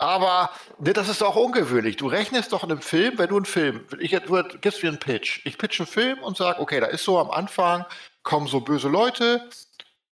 Aber 0.00 0.50
ne, 0.78 0.92
das 0.92 1.08
ist 1.08 1.20
doch 1.20 1.34
ungewöhnlich. 1.36 1.96
Du 1.96 2.06
rechnest 2.08 2.52
doch 2.52 2.62
in 2.64 2.70
einem 2.70 2.80
Film, 2.80 3.16
wenn 3.18 3.28
du 3.28 3.36
einen 3.36 3.44
Film, 3.44 3.84
ich, 3.98 4.10
du 4.12 4.42
gibst 4.60 4.82
mir 4.82 4.88
einen 4.90 4.98
Pitch. 5.00 5.44
Ich 5.44 5.56
pitch 5.58 5.80
einen 5.80 5.86
Film 5.88 6.18
und 6.20 6.36
sage, 6.36 6.60
okay, 6.60 6.80
da 6.80 6.86
ist 6.86 7.04
so 7.04 7.18
am 7.18 7.30
Anfang, 7.30 7.84
kommen 8.22 8.46
so 8.48 8.60
böse 8.60 8.88
Leute 8.88 9.48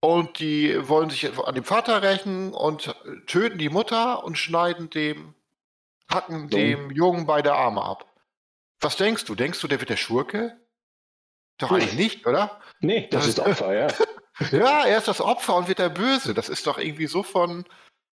und 0.00 0.38
die 0.38 0.88
wollen 0.88 1.10
sich 1.10 1.28
an 1.38 1.54
dem 1.54 1.64
Vater 1.64 2.02
rächen 2.02 2.52
und 2.52 2.94
töten 3.26 3.58
die 3.58 3.68
Mutter 3.68 4.24
und 4.24 4.38
schneiden 4.38 4.90
dem, 4.90 5.34
hacken 6.10 6.48
dem 6.48 6.90
Jungen 6.90 7.26
beide 7.26 7.54
Arme 7.54 7.82
ab. 7.82 8.06
Was 8.80 8.96
denkst 8.96 9.24
du? 9.24 9.34
Denkst 9.34 9.60
du, 9.60 9.68
der 9.68 9.80
wird 9.80 9.90
der 9.90 9.96
Schurke? 9.96 10.56
Doch 11.58 11.72
eigentlich 11.72 11.94
nicht, 11.94 12.26
oder? 12.26 12.60
Nee, 12.80 13.08
das, 13.10 13.26
ist 13.26 13.40
Opfer, 13.40 13.74
ja. 13.74 13.88
Ja, 14.52 14.84
er 14.84 14.98
ist 14.98 15.08
das 15.08 15.20
Opfer 15.20 15.56
und 15.56 15.66
wird 15.66 15.80
der 15.80 15.88
Böse. 15.88 16.32
Das 16.32 16.48
ist 16.48 16.68
doch 16.68 16.78
irgendwie 16.78 17.08
so 17.08 17.24
von, 17.24 17.64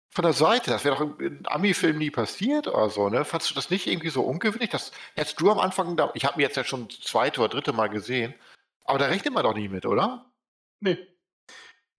von 0.09 0.23
der 0.23 0.33
Seite. 0.33 0.71
Das 0.71 0.83
wäre 0.83 0.95
doch 0.95 1.19
in 1.19 1.43
Ami-Filmen 1.45 1.99
nie 1.99 2.09
passiert 2.09 2.67
oder 2.67 2.89
so, 2.89 3.09
ne? 3.09 3.25
Fandst 3.25 3.51
du 3.51 3.53
das 3.53 3.69
nicht 3.69 3.85
irgendwie 3.85 4.09
so 4.09 4.23
ungewöhnlich? 4.23 4.71
Das 4.71 4.91
hättest 5.13 5.39
du 5.39 5.51
am 5.51 5.59
Anfang, 5.59 5.95
da, 5.95 6.09
ich 6.15 6.25
habe 6.25 6.37
mir 6.37 6.43
jetzt 6.43 6.57
ja 6.57 6.63
schon 6.63 6.87
das 6.87 7.01
zweite 7.01 7.41
oder 7.41 7.49
dritte 7.49 7.73
Mal 7.73 7.89
gesehen, 7.89 8.33
aber 8.85 8.97
da 8.97 9.05
rechnet 9.05 9.35
man 9.35 9.43
doch 9.43 9.53
nie 9.53 9.69
mit, 9.69 9.85
oder? 9.85 10.31
Nee. 10.79 10.97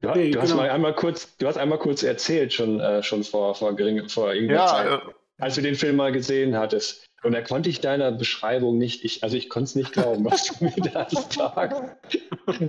Du, 0.02 0.08
Nee, 0.10 0.30
du 0.30 0.40
hast 0.40 0.50
genau. 0.50 0.62
mal 0.62 0.70
einmal 0.70 0.94
kurz, 0.94 1.36
du 1.38 1.46
hast 1.46 1.56
einmal 1.56 1.78
kurz 1.78 2.02
erzählt, 2.02 2.52
schon, 2.52 2.80
äh, 2.80 3.02
schon 3.02 3.24
vor, 3.24 3.54
vor, 3.54 3.74
gering, 3.74 4.08
vor 4.08 4.32
irgendeiner 4.32 4.60
Ja, 4.60 4.66
Zeit, 4.66 4.86
äh, 5.08 5.12
als 5.38 5.54
du 5.54 5.62
den 5.62 5.74
Film 5.74 5.96
mal 5.96 6.12
gesehen 6.12 6.56
hattest. 6.56 7.06
Und 7.22 7.32
da 7.32 7.40
konnte 7.40 7.70
ich 7.70 7.80
deiner 7.80 8.12
Beschreibung 8.12 8.76
nicht, 8.78 9.04
ich, 9.04 9.24
also 9.24 9.36
ich 9.36 9.48
konnte 9.48 9.64
es 9.68 9.74
nicht 9.74 9.92
glauben, 9.92 10.24
was 10.24 10.44
du 10.48 10.64
mir 10.64 10.74
da 10.92 11.08
sagst. 11.30 11.82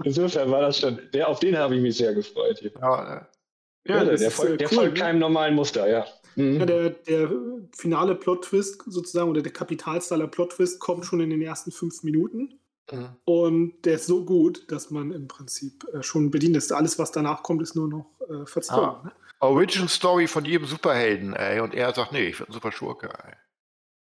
Insofern 0.04 0.50
war 0.52 0.62
das 0.62 0.80
schon, 0.80 1.00
der, 1.14 1.28
auf 1.28 1.40
den 1.40 1.58
habe 1.58 1.76
ich 1.76 1.82
mich 1.82 1.98
sehr 1.98 2.14
gefreut. 2.14 2.62
ja, 2.62 3.18
äh, 3.18 3.92
Ja, 3.92 4.04
der, 4.06 4.14
ist, 4.14 4.34
folgt, 4.34 4.54
äh, 4.54 4.58
der 4.58 4.68
cool, 4.72 4.76
folgt 4.76 4.94
ne? 4.94 5.00
keinem 5.02 5.20
normalen 5.20 5.54
Muster, 5.54 5.88
ja. 5.88 6.08
Mhm. 6.36 6.60
Ja, 6.60 6.66
der, 6.66 6.90
der 6.92 7.32
finale 7.76 8.16
Plot-Twist 8.16 8.84
sozusagen 8.88 9.30
oder 9.30 9.42
der 9.42 9.52
Kapitalstaler 9.52 10.28
Plot-Twist 10.28 10.80
kommt 10.80 11.06
schon 11.06 11.20
in 11.20 11.30
den 11.30 11.42
ersten 11.42 11.72
fünf 11.72 12.04
Minuten. 12.04 12.57
Mhm. 12.92 13.10
Und 13.26 13.86
der 13.86 13.96
ist 13.96 14.08
so 14.08 14.26
gut, 14.26 14.72
dass 14.72 14.92
man 14.92 15.12
im 15.12 15.28
Prinzip 15.28 15.86
äh, 15.94 16.04
schon 16.04 16.32
bedient 16.32 16.58
ist. 16.58 16.72
Alles, 16.72 17.00
was 17.00 17.12
danach 17.12 17.44
kommt, 17.44 17.62
ist 17.62 17.76
nur 17.76 17.88
noch 17.88 18.12
äh, 18.30 18.46
verzwungen. 18.46 18.90
Ah. 18.90 19.02
Ne? 19.06 19.12
Origin 19.40 19.88
Story 19.88 20.28
von 20.28 20.46
jedem 20.46 20.66
Superhelden, 20.66 21.34
ey. 21.34 21.60
Und 21.60 21.74
er 21.74 21.94
sagt, 21.94 22.12
nee, 22.12 22.28
ich 22.28 22.38
bin 22.38 22.48
ein 22.48 22.54
super 22.54 22.72
Schurke, 22.72 23.10
ey. 23.10 23.34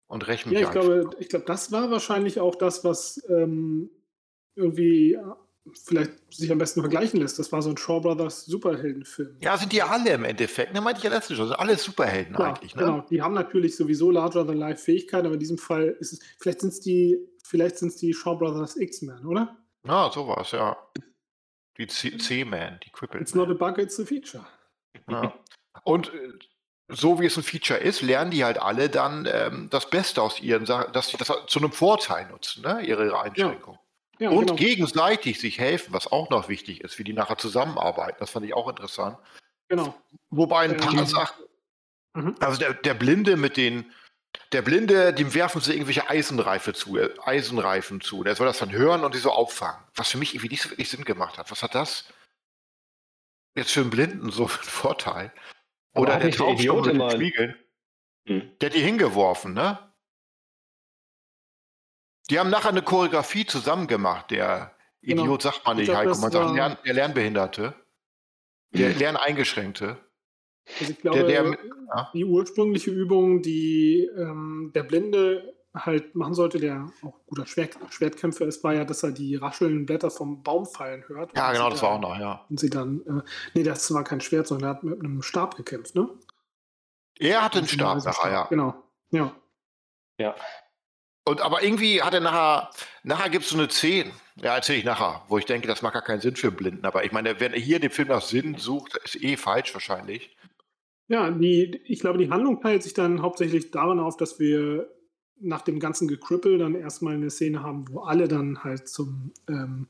Und 0.08 0.28
rächt 0.28 0.48
mich 0.48 0.60
Ja, 0.60 0.66
ich 0.66 0.72
glaube, 0.72 1.12
ich 1.20 1.30
glaube, 1.30 1.46
das 1.46 1.72
war 1.72 1.92
wahrscheinlich 1.92 2.40
auch 2.40 2.56
das, 2.56 2.84
was 2.84 3.24
ähm, 3.30 3.92
irgendwie 4.56 5.14
äh, 5.14 5.22
vielleicht 5.74 6.12
sich 6.34 6.52
am 6.52 6.58
besten 6.58 6.82
vergleichen 6.82 7.20
lässt. 7.20 7.38
Das 7.38 7.52
war 7.52 7.62
so 7.62 7.70
ein 7.70 7.78
Shaw 7.78 8.00
Brothers 8.00 8.46
Superheldenfilm. 8.46 9.38
Ja, 9.42 9.56
sind 9.58 9.72
die 9.72 9.84
alle 9.84 10.12
im 10.12 10.24
Endeffekt. 10.24 10.74
Ne, 10.74 10.82
meinte 10.82 11.00
ich 11.00 11.04
ja 11.04 11.12
letztens 11.12 11.38
schon. 11.38 11.48
Sind 11.48 11.60
alle 11.60 11.78
Superhelden 11.78 12.34
Ja, 12.34 12.46
eigentlich, 12.46 12.76
ne? 12.76 12.84
Genau, 12.84 13.06
die 13.10 13.22
haben 13.22 13.36
natürlich 13.36 13.76
sowieso 13.76 14.10
larger 14.10 14.48
than 14.48 14.58
life 14.58 14.84
Fähigkeiten, 14.84 15.28
aber 15.28 15.36
in 15.36 15.40
diesem 15.40 15.60
Fall 15.60 15.96
ist 16.00 16.14
es, 16.14 16.20
vielleicht 16.40 16.62
sind 16.62 16.74
es 16.74 16.80
die, 16.80 17.20
vielleicht 17.50 17.78
sind 17.78 17.90
es 17.90 17.98
die 17.98 18.14
Shaw 18.14 18.36
Brothers 18.36 18.76
X-Men, 18.78 19.26
oder? 19.26 19.58
Ja, 19.86 20.10
sowas, 20.12 20.52
ja. 20.52 20.78
Die 21.78 21.88
C-Man, 21.88 22.80
die 22.86 22.90
Crippled 22.92 23.22
It's 23.22 23.34
not 23.34 23.50
a 23.50 23.54
bug, 23.54 23.78
it's 23.78 24.00
a 24.00 24.06
feature. 24.06 24.46
Ja. 25.10 25.34
Und 25.84 26.14
äh, 26.14 26.34
so 26.90 27.20
wie 27.22 27.26
es 27.26 27.38
ein 27.38 27.44
Feature 27.44 27.80
ist, 27.80 28.02
lernen 28.02 28.32
die 28.32 28.44
halt 28.44 28.62
alle 28.62 28.90
dann 28.90 29.28
ähm, 29.32 29.70
das 29.70 29.90
Beste 29.90 30.22
aus 30.22 30.42
ihren 30.42 30.66
Sachen, 30.66 30.92
dass 30.92 31.10
sie 31.10 31.18
das 31.18 31.32
zu 31.48 31.60
einem 31.60 31.72
Vorteil 31.72 32.28
nutzen, 32.30 32.64
ne? 32.64 32.82
ihre, 32.82 33.20
Einschränkung. 33.22 33.80
Ja, 34.20 34.30
Und 34.32 34.48
genau. 34.48 34.56
gegenseitig 34.56 35.40
sich 35.40 35.60
helfen, 35.60 35.94
was 35.94 36.12
auch 36.12 36.30
noch 36.30 36.50
wichtig 36.50 36.82
ist, 36.82 37.00
wie 37.00 37.06
die 37.06 37.14
nachher 37.14 37.38
zusammenarbeiten. 37.38 38.18
Das 38.20 38.32
fand 38.32 38.46
ich 38.46 38.54
auch 38.54 38.68
interessant. 38.68 39.18
genau. 39.70 39.96
Wobei 40.30 40.62
ein 40.66 40.72
Ähm, 40.72 40.78
paar 40.78 41.06
Sachen, 41.06 41.46
Mhm. 42.16 42.36
also 42.40 42.58
der, 42.60 42.74
der 42.74 42.96
Blinde 42.96 43.38
mit 43.38 43.56
den, 43.56 43.92
der 44.52 44.62
Blinde, 44.62 45.14
dem 45.14 45.34
werfen 45.34 45.62
sie 45.62 45.74
irgendwelche 45.74 46.10
Eisenreife 46.10 46.74
zu, 46.74 46.98
äh, 46.98 47.14
Eisenreifen 47.24 48.02
zu. 48.02 48.24
Der 48.24 48.36
soll 48.36 48.48
das 48.48 48.60
dann 48.60 48.72
hören 48.72 49.04
und 49.04 49.14
die 49.14 49.20
so 49.20 49.32
auffangen. 49.32 49.80
Was 49.96 50.10
für 50.10 50.18
mich 50.18 50.34
irgendwie 50.34 50.50
nicht 50.50 50.62
so 50.62 50.70
wirklich 50.70 50.90
Sinn 50.90 51.06
gemacht 51.06 51.38
hat. 51.38 51.52
Was 51.52 51.64
hat 51.64 51.76
das 51.76 52.06
jetzt 53.56 53.72
für 53.72 53.82
einen 53.82 53.90
Blinden 53.90 54.32
so 54.32 54.48
für 54.48 54.62
einen 54.62 54.70
Vorteil? 54.70 55.34
Oder 55.94 56.18
der 56.18 56.30
Idiot 56.30 56.86
mit 56.86 56.96
den 56.96 57.12
Spiegeln. 57.12 57.56
Hm. 58.26 58.58
Der 58.60 58.70
hat 58.70 58.76
die 58.76 58.82
hingeworfen, 58.82 59.54
ne? 59.54 59.80
Die 62.30 62.40
haben 62.40 62.52
nachher 62.52 62.70
eine 62.70 62.84
Choreografie 62.84 63.46
zusammen 63.46 63.88
gemacht. 63.88 64.30
Der 64.30 64.76
Genau. 65.02 65.24
Idiot 65.24 65.42
sagt 65.44 65.66
man 65.66 65.78
Ich 65.78 65.88
nicht, 65.88 65.92
glaub, 65.92 66.00
Heiko. 66.00 66.22
Man 66.22 66.32
sagt 66.32 66.86
der 66.86 66.94
Lernbehinderte. 66.94 67.74
Der 68.72 68.94
Lerneingeschränkte. 68.94 69.98
Also 70.80 70.92
ich 70.92 71.00
glaube, 71.00 71.24
der- 71.26 71.58
ja. 71.96 72.12
die 72.14 72.26
ursprüngliche 72.26 72.92
Übung, 72.92 73.42
die 73.42 74.10
ähm, 74.16 74.72
der 74.76 74.84
Blinde 74.84 75.54
halt 75.74 76.16
machen 76.16 76.34
sollte, 76.34 76.60
der 76.60 76.88
auch 77.04 77.14
guter 77.28 77.46
Schwert, 77.46 77.78
Schwertkämpfer 77.90 78.46
ist, 78.46 78.64
war 78.64 78.74
ja, 78.74 78.86
dass 78.86 79.04
er 79.04 79.12
die 79.12 79.36
raschelnden 79.36 79.86
Blätter 79.86 80.10
vom 80.10 80.42
Baum 80.44 80.66
fallen 80.66 81.04
hört. 81.08 81.36
Ja, 81.38 81.52
genau, 81.54 81.70
das 81.70 81.82
war 81.82 81.90
auch 81.92 82.02
dann- 82.02 82.12
noch, 82.12 82.20
ja. 82.20 82.46
Und 82.50 82.60
sie 82.60 82.70
dann, 82.70 83.02
äh, 83.02 83.22
nee, 83.54 83.64
das 83.64 83.92
war 83.94 84.04
kein 84.04 84.20
Schwert, 84.22 84.48
sondern 84.48 84.70
er 84.72 84.76
hat 84.76 84.84
mit 84.84 85.00
einem 85.00 85.22
Stab 85.22 85.56
gekämpft, 85.56 85.96
ne? 85.96 86.10
Er 87.20 87.44
hatte 87.44 87.60
einen 87.60 87.68
Stab 87.68 88.04
nachher, 88.04 88.32
ja. 88.32 88.44
Genau, 88.48 88.76
ja. 89.12 89.34
Ja. 90.18 90.36
Und 91.26 91.42
aber 91.42 91.62
irgendwie 91.64 92.02
hat 92.02 92.14
er 92.14 92.20
nachher, 92.22 92.72
nachher 93.04 93.30
gibt 93.30 93.44
es 93.46 93.52
so 93.52 93.58
eine 93.58 93.68
10. 93.68 94.12
Ja, 94.38 94.56
erzähle 94.56 94.80
ich 94.80 94.86
nachher, 94.86 95.24
wo 95.28 95.38
ich 95.38 95.46
denke, 95.46 95.68
das 95.68 95.82
macht 95.82 95.94
gar 95.94 96.02
keinen 96.02 96.22
Sinn 96.22 96.36
für 96.36 96.50
Blinden. 96.52 96.86
Aber 96.86 97.04
ich 97.04 97.12
meine, 97.12 97.40
wenn 97.40 97.54
er 97.54 97.60
hier 97.60 97.80
den 97.80 97.92
Film 97.92 98.08
nach 98.08 98.22
Sinn 98.22 98.56
sucht, 98.58 98.96
ist 99.04 99.22
eh 99.22 99.38
falsch 99.38 99.74
wahrscheinlich. 99.74 100.36
Ja, 101.10 101.32
die, 101.32 101.82
ich 101.86 102.00
glaube, 102.00 102.20
die 102.20 102.30
Handlung 102.30 102.62
teilt 102.62 102.84
sich 102.84 102.94
dann 102.94 103.22
hauptsächlich 103.22 103.72
darin 103.72 104.00
auf, 104.00 104.16
dass 104.16 104.40
wir 104.40 104.90
nach 105.42 105.62
dem 105.62 105.80
ganzen 105.80 106.08
Gekrüppel 106.08 106.60
dann 106.60 106.76
erstmal 106.76 107.16
eine 107.16 107.32
Szene 107.32 107.64
haben, 107.64 107.86
wo 107.90 108.02
alle 108.02 108.28
dann 108.28 108.64
halt 108.64 108.88
zum, 108.88 109.32
ähm, 109.48 109.88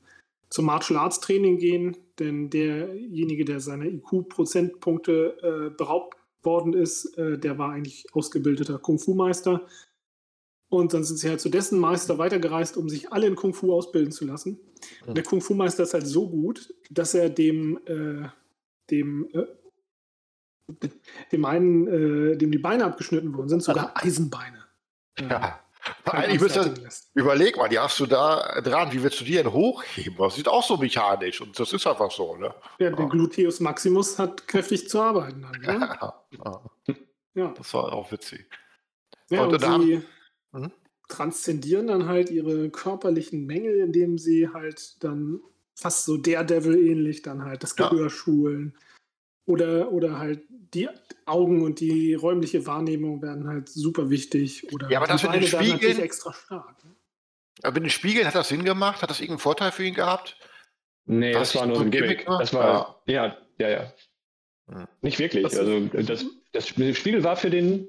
zum 0.50 0.66
Martial 0.66 0.98
Arts 1.00 1.20
Training 1.20 1.58
gehen, 1.58 1.98
denn 2.20 2.50
derjenige, 2.50 3.44
der 3.44 3.60
seine 3.60 3.90
IQ-Prozentpunkte 3.90 5.38
äh, 5.42 5.76
beraubt 5.76 6.18
worden 6.42 6.74
ist, 6.74 7.18
äh, 7.18 7.38
der 7.38 7.58
war 7.58 7.72
eigentlich 7.72 8.06
ausgebildeter 8.14 8.80
Kung-Fu-Meister. 8.80 9.68
Und 10.70 10.94
dann 10.94 11.04
sind 11.04 11.18
sie 11.18 11.30
halt 11.30 11.42
zu 11.42 11.50
dessen 11.50 11.80
Meister 11.80 12.18
weitergereist, 12.18 12.78
um 12.78 12.88
sich 12.88 13.12
alle 13.12 13.28
in 13.28 13.36
Kung-Fu 13.36 13.74
ausbilden 13.74 14.12
zu 14.12 14.26
lassen. 14.26 14.60
Mhm. 15.06 15.16
Der 15.16 15.24
Kung-Fu-Meister 15.24 15.84
ist 15.84 15.94
halt 15.94 16.08
so 16.08 16.30
gut, 16.30 16.74
dass 16.90 17.14
er 17.14 17.30
dem, 17.30 17.80
äh, 17.86 18.28
dem 18.92 19.28
äh, 19.34 19.46
dem 21.32 21.46
einen, 21.46 21.88
äh, 22.34 22.38
dem 22.38 22.52
die 22.52 22.58
Beine 22.58 22.86
abgeschnitten 22.86 23.34
wurden, 23.34 23.50
sind 23.50 23.64
sogar 23.64 23.92
Eisenbeine. 23.96 24.66
äh, 25.18 25.24
Ja. 25.30 25.60
Eigentlich 26.06 26.42
müsste, 26.42 26.74
überleg 27.14 27.56
mal, 27.56 27.70
die 27.70 27.80
hast 27.80 28.00
du 28.02 28.06
da 28.06 28.60
dran, 28.62 28.92
wie 28.92 29.02
willst 29.02 29.22
du 29.22 29.24
die 29.24 29.32
denn 29.34 29.52
hochheben? 29.52 30.18
Das 30.18 30.36
sieht 30.36 30.48
auch 30.50 30.64
so 30.64 30.76
mechanisch 30.78 31.40
und 31.40 31.58
das 31.58 31.72
ist 31.72 31.88
einfach 31.88 32.12
so, 32.12 32.36
ne? 32.36 32.54
Ja, 32.80 32.90
der 32.92 33.06
Gluteus 33.08 33.60
Maximus 33.62 34.20
hat 34.20 34.46
kräftig 34.48 34.90
zu 34.90 35.00
arbeiten. 35.02 35.42
Dann, 35.42 35.62
ne? 35.62 35.88
Ja, 35.90 36.24
ja, 36.86 36.96
Ja, 37.34 37.54
das 37.58 37.74
war 37.74 37.94
auch 37.94 38.12
witzig. 38.12 38.46
ja 39.30 39.44
Und 39.46 39.54
und, 39.54 39.62
sie 39.88 40.02
Mhm. 40.52 40.72
transzendieren 41.08 41.88
dann 41.88 42.08
halt 42.08 42.30
ihre 42.30 42.70
körperlichen 42.70 43.46
Mängel, 43.46 43.80
indem 43.80 44.18
sie 44.18 44.50
halt 44.50 45.02
dann 45.04 45.40
fast 45.76 46.06
so 46.06 46.18
Daredevil-ähnlich 46.18 47.22
dann 47.22 47.46
halt 47.46 47.64
das 47.64 47.74
Ja. 47.78 47.88
Gehör 47.90 48.10
schulen. 48.10 48.76
Oder, 49.50 49.92
oder 49.92 50.20
halt 50.20 50.44
die 50.76 50.88
Augen 51.26 51.64
und 51.64 51.80
die 51.80 52.14
räumliche 52.14 52.68
Wahrnehmung 52.68 53.24
werden 53.24 53.48
halt 53.48 53.68
super 53.68 54.12
wichtig. 54.12 54.72
Oder 54.72 54.92
Ja, 54.92 55.00
aber 55.00 55.08
das 55.08 55.24
mit 55.24 55.34
den 55.34 55.48
Spiegeln- 55.48 56.00
extra 56.00 56.32
stark. 56.32 56.86
ne? 56.86 56.96
Aber 57.64 57.74
mit 57.74 57.86
den 57.86 57.90
Spiegeln 57.90 58.28
hat 58.28 58.36
das 58.36 58.50
Sinn 58.50 58.64
gemacht? 58.64 59.02
Hat 59.02 59.10
das 59.10 59.20
irgendeinen 59.20 59.40
Vorteil 59.40 59.72
für 59.72 59.84
ihn 59.84 59.96
gehabt? 59.96 60.38
Nee, 61.06 61.34
Was 61.34 61.54
das 61.54 61.62
war 61.62 61.68
nur 61.68 61.78
so 61.78 61.82
ein 61.82 61.90
Gimmick. 61.90 62.26
Das 62.28 62.54
war, 62.54 63.02
ja, 63.08 63.36
ja, 63.58 63.70
ja. 63.70 63.94
Hm. 64.70 64.88
Nicht 65.02 65.18
wirklich. 65.18 65.42
Das- 65.44 65.58
also 65.58 65.80
das, 65.88 66.26
das 66.52 66.68
Spiegel 66.68 67.24
war 67.24 67.36
für 67.36 67.50
den, 67.50 67.88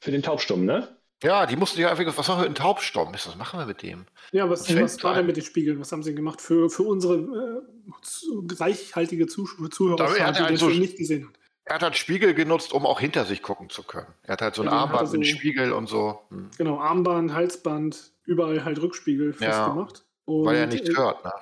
für 0.00 0.10
den 0.10 0.22
Taubstummen, 0.22 0.64
ne? 0.64 0.96
Ja, 1.24 1.46
die 1.46 1.56
mussten 1.56 1.80
ja 1.80 1.90
einfach, 1.90 2.04
was 2.18 2.28
machen 2.28 2.42
wir 2.42 2.46
in 2.46 2.54
Taubsturm? 2.54 3.12
Was 3.14 3.34
machen 3.36 3.58
wir 3.58 3.66
mit 3.66 3.82
dem? 3.82 4.04
Ja, 4.32 4.48
was, 4.50 4.64
Das 4.64 4.76
was 4.76 5.02
war 5.02 5.14
denn 5.14 5.26
mit 5.26 5.36
den 5.36 5.44
Spiegeln? 5.44 5.80
Was 5.80 5.90
haben 5.90 6.02
sie 6.02 6.14
gemacht 6.14 6.40
für, 6.40 6.68
für 6.70 6.82
unsere 6.82 7.14
äh, 7.16 8.54
reichhaltige 8.58 9.26
Zusch 9.26 9.56
Zuhörer, 9.70 10.16
er 10.16 10.32
die 10.32 10.40
halt 10.40 10.50
den 10.50 10.56
so- 10.58 10.68
Film 10.68 10.80
nicht 10.80 10.96
gesehen 10.98 11.26
hat? 11.28 11.34
Er 11.66 11.76
hat 11.76 11.82
halt 11.82 11.96
Spiegel 11.96 12.34
genutzt, 12.34 12.74
um 12.74 12.84
auch 12.84 13.00
hinter 13.00 13.24
sich 13.24 13.40
gucken 13.42 13.70
zu 13.70 13.82
können. 13.84 14.12
Er 14.22 14.34
hat 14.34 14.42
halt 14.42 14.54
so 14.54 14.60
ein 14.62 14.66
Ja, 14.68 14.72
Armband 14.72 15.00
er 15.00 15.04
mit 15.04 15.14
einem 15.14 15.22
so- 15.24 15.38
Spiegel 15.38 15.72
und 15.72 15.86
so. 15.88 16.20
Hm. 16.28 16.50
Genau, 16.58 16.78
Armband, 16.78 17.32
Halsband, 17.32 18.12
überall 18.24 18.62
halt 18.66 18.82
Rückspiegel 18.82 19.34
Ja, 19.40 19.50
festgemacht. 19.50 20.04
Und, 20.26 20.44
Weil 20.44 20.56
er 20.56 20.66
nichts 20.66 20.90
äh, 20.90 20.94
hört, 20.94 21.24
ne? 21.24 21.32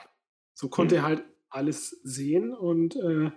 So 0.55 0.69
konnte 0.69 0.95
er 0.97 1.03
halt 1.03 1.25
alles 1.51 1.91
sehen 2.05 2.55
und 2.55 2.95
äh, 2.95 3.33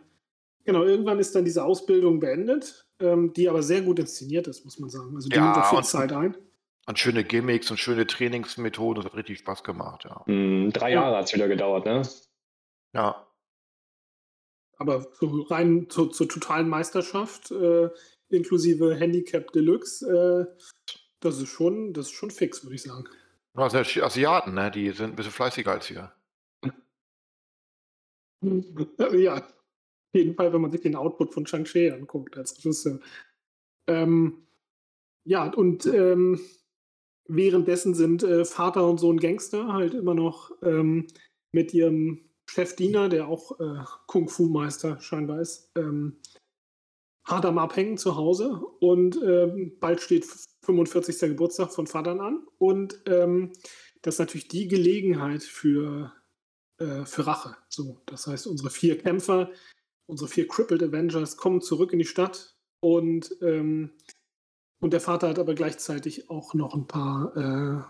genau, 0.66 0.84
irgendwann 0.84 1.20
ist 1.20 1.34
dann 1.36 1.46
diese 1.46 1.64
Ausbildung 1.64 2.20
beendet, 2.20 2.86
ähm, 3.00 3.32
die 3.34 3.48
aber 3.50 3.64
sehr 3.64 3.82
gut 3.82 4.00
inszeniert 4.00 4.48
ist, 4.48 4.66
muss 4.66 4.80
man 4.80 4.90
sagen. 4.90 5.16
Also 5.16 5.30
die 5.30 5.36
Ja, 5.38 5.44
nimmt 5.46 5.58
auch 5.58 5.70
viel 5.70 5.78
und- 5.80 5.86
Zeit 5.86 6.12
ein. 6.12 6.36
Und 6.88 7.00
schöne 7.00 7.24
Gimmicks 7.24 7.72
und 7.72 7.78
schöne 7.78 8.06
Trainingsmethoden. 8.06 9.02
Das 9.02 9.12
hat 9.12 9.18
richtig 9.18 9.40
Spaß 9.40 9.64
gemacht, 9.64 10.04
ja. 10.04 10.24
Hm, 10.28 10.72
drei 10.72 10.92
Ja. 10.92 11.02
Jahre 11.02 11.18
hat 11.18 11.26
es 11.26 11.34
wieder 11.34 11.48
gedauert, 11.48 11.86
ne? 11.86 12.04
Ja, 12.94 13.28
Aber 14.78 15.08
so 15.14 15.42
rein 15.44 15.90
zur, 15.90 16.12
zur 16.12 16.28
totalen 16.28 16.68
Meisterschaft, 16.68 17.50
äh, 17.50 17.90
inklusive 18.30 18.94
Handicap 18.96 19.52
Deluxe, 19.54 20.06
äh, 20.06 20.46
das 21.22 21.40
ist 21.40 21.48
schon, 21.50 21.94
das 21.94 22.08
ist 22.08 22.12
schon 22.12 22.30
fix, 22.30 22.62
würde 22.64 22.76
ich 22.76 22.84
sagen. 22.84 23.06
Also 23.54 23.78
Asiaten, 23.78 24.54
ne? 24.54 24.70
die 24.72 24.92
sind 24.92 25.12
ein 25.12 25.16
bisschen 25.16 25.32
fleißiger 25.32 25.72
als 25.72 25.90
wir. 25.90 26.12
ja, 29.14 29.42
jeden 30.16 30.36
Fall, 30.36 30.52
wenn 30.54 30.62
man 30.62 30.72
sich 30.72 30.82
den 30.82 30.96
Output 30.96 31.34
von 31.34 31.46
Shang-Chi 31.46 31.92
anguckt 31.92 32.38
als 32.38 32.58
Regisseur. 32.58 33.00
Ähm, 33.88 34.48
ja, 35.26 35.52
und 35.54 35.86
ähm, 35.86 36.40
währenddessen 37.28 37.94
sind 37.94 38.24
äh, 38.24 38.46
Vater 38.46 38.88
und 38.88 39.00
Sohn 39.00 39.20
Gangster 39.20 39.74
halt 39.74 39.94
immer 39.94 40.14
noch 40.14 40.52
ähm, 40.62 41.08
mit 41.52 41.74
ihrem 41.74 42.30
Chefdiener, 42.48 43.10
der 43.10 43.28
auch 43.28 43.60
äh, 43.60 43.84
Kung-Fu-Meister 44.08 45.00
scheinbar 45.02 45.42
ist, 45.42 45.72
ähm, 45.76 46.18
hart 47.26 47.46
am 47.46 47.58
Abhängen 47.58 47.98
zu 47.98 48.16
Hause. 48.16 48.62
Und 48.80 49.20
ähm, 49.24 49.78
bald 49.80 50.02
steht 50.02 50.26
45. 50.62 51.20
Geburtstag 51.20 51.74
von 51.74 51.88
Vatern 51.88 52.22
an. 52.22 52.46
Und 52.60 53.02
ähm, 53.08 53.52
das 54.02 54.16
ist 54.16 54.20
natürlich 54.20 54.48
die 54.48 54.68
Gelegenheit 54.68 55.44
für, 55.44 56.14
äh, 56.78 57.06
für 57.06 57.26
Rache. 57.26 57.58
So, 57.70 58.02
das 58.06 58.28
heißt, 58.28 58.46
unsere 58.46 58.70
vier 58.70 58.98
Kämpfer, 59.00 59.50
unsere 60.08 60.30
vier 60.30 60.48
Crippled 60.48 60.84
Avengers 60.84 61.38
kommen 61.38 61.62
zurück 61.62 61.94
in 61.94 62.00
die 62.00 62.06
Stadt 62.06 62.56
und 62.80 63.36
ähm, 63.42 63.92
und 64.80 64.92
der 64.92 65.02
Vater 65.02 65.30
hat 65.30 65.40
aber 65.40 65.56
gleichzeitig 65.56 66.30
auch 66.30 66.54
noch 66.54 66.76
ein 66.76 66.88
paar 66.88 67.36
äh, 67.36 67.82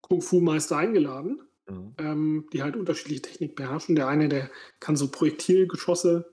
Kung-Fu-Meister 0.00 0.76
eingeladen, 0.76 1.42
mhm. 1.68 1.94
ähm, 1.98 2.48
die 2.52 2.62
halt 2.62 2.76
unterschiedliche 2.76 3.22
Technik 3.22 3.54
beherrschen. 3.54 3.94
Der 3.94 4.08
eine, 4.08 4.28
der 4.28 4.50
kann 4.80 4.96
so 4.96 5.08
Projektilgeschosse 5.08 6.32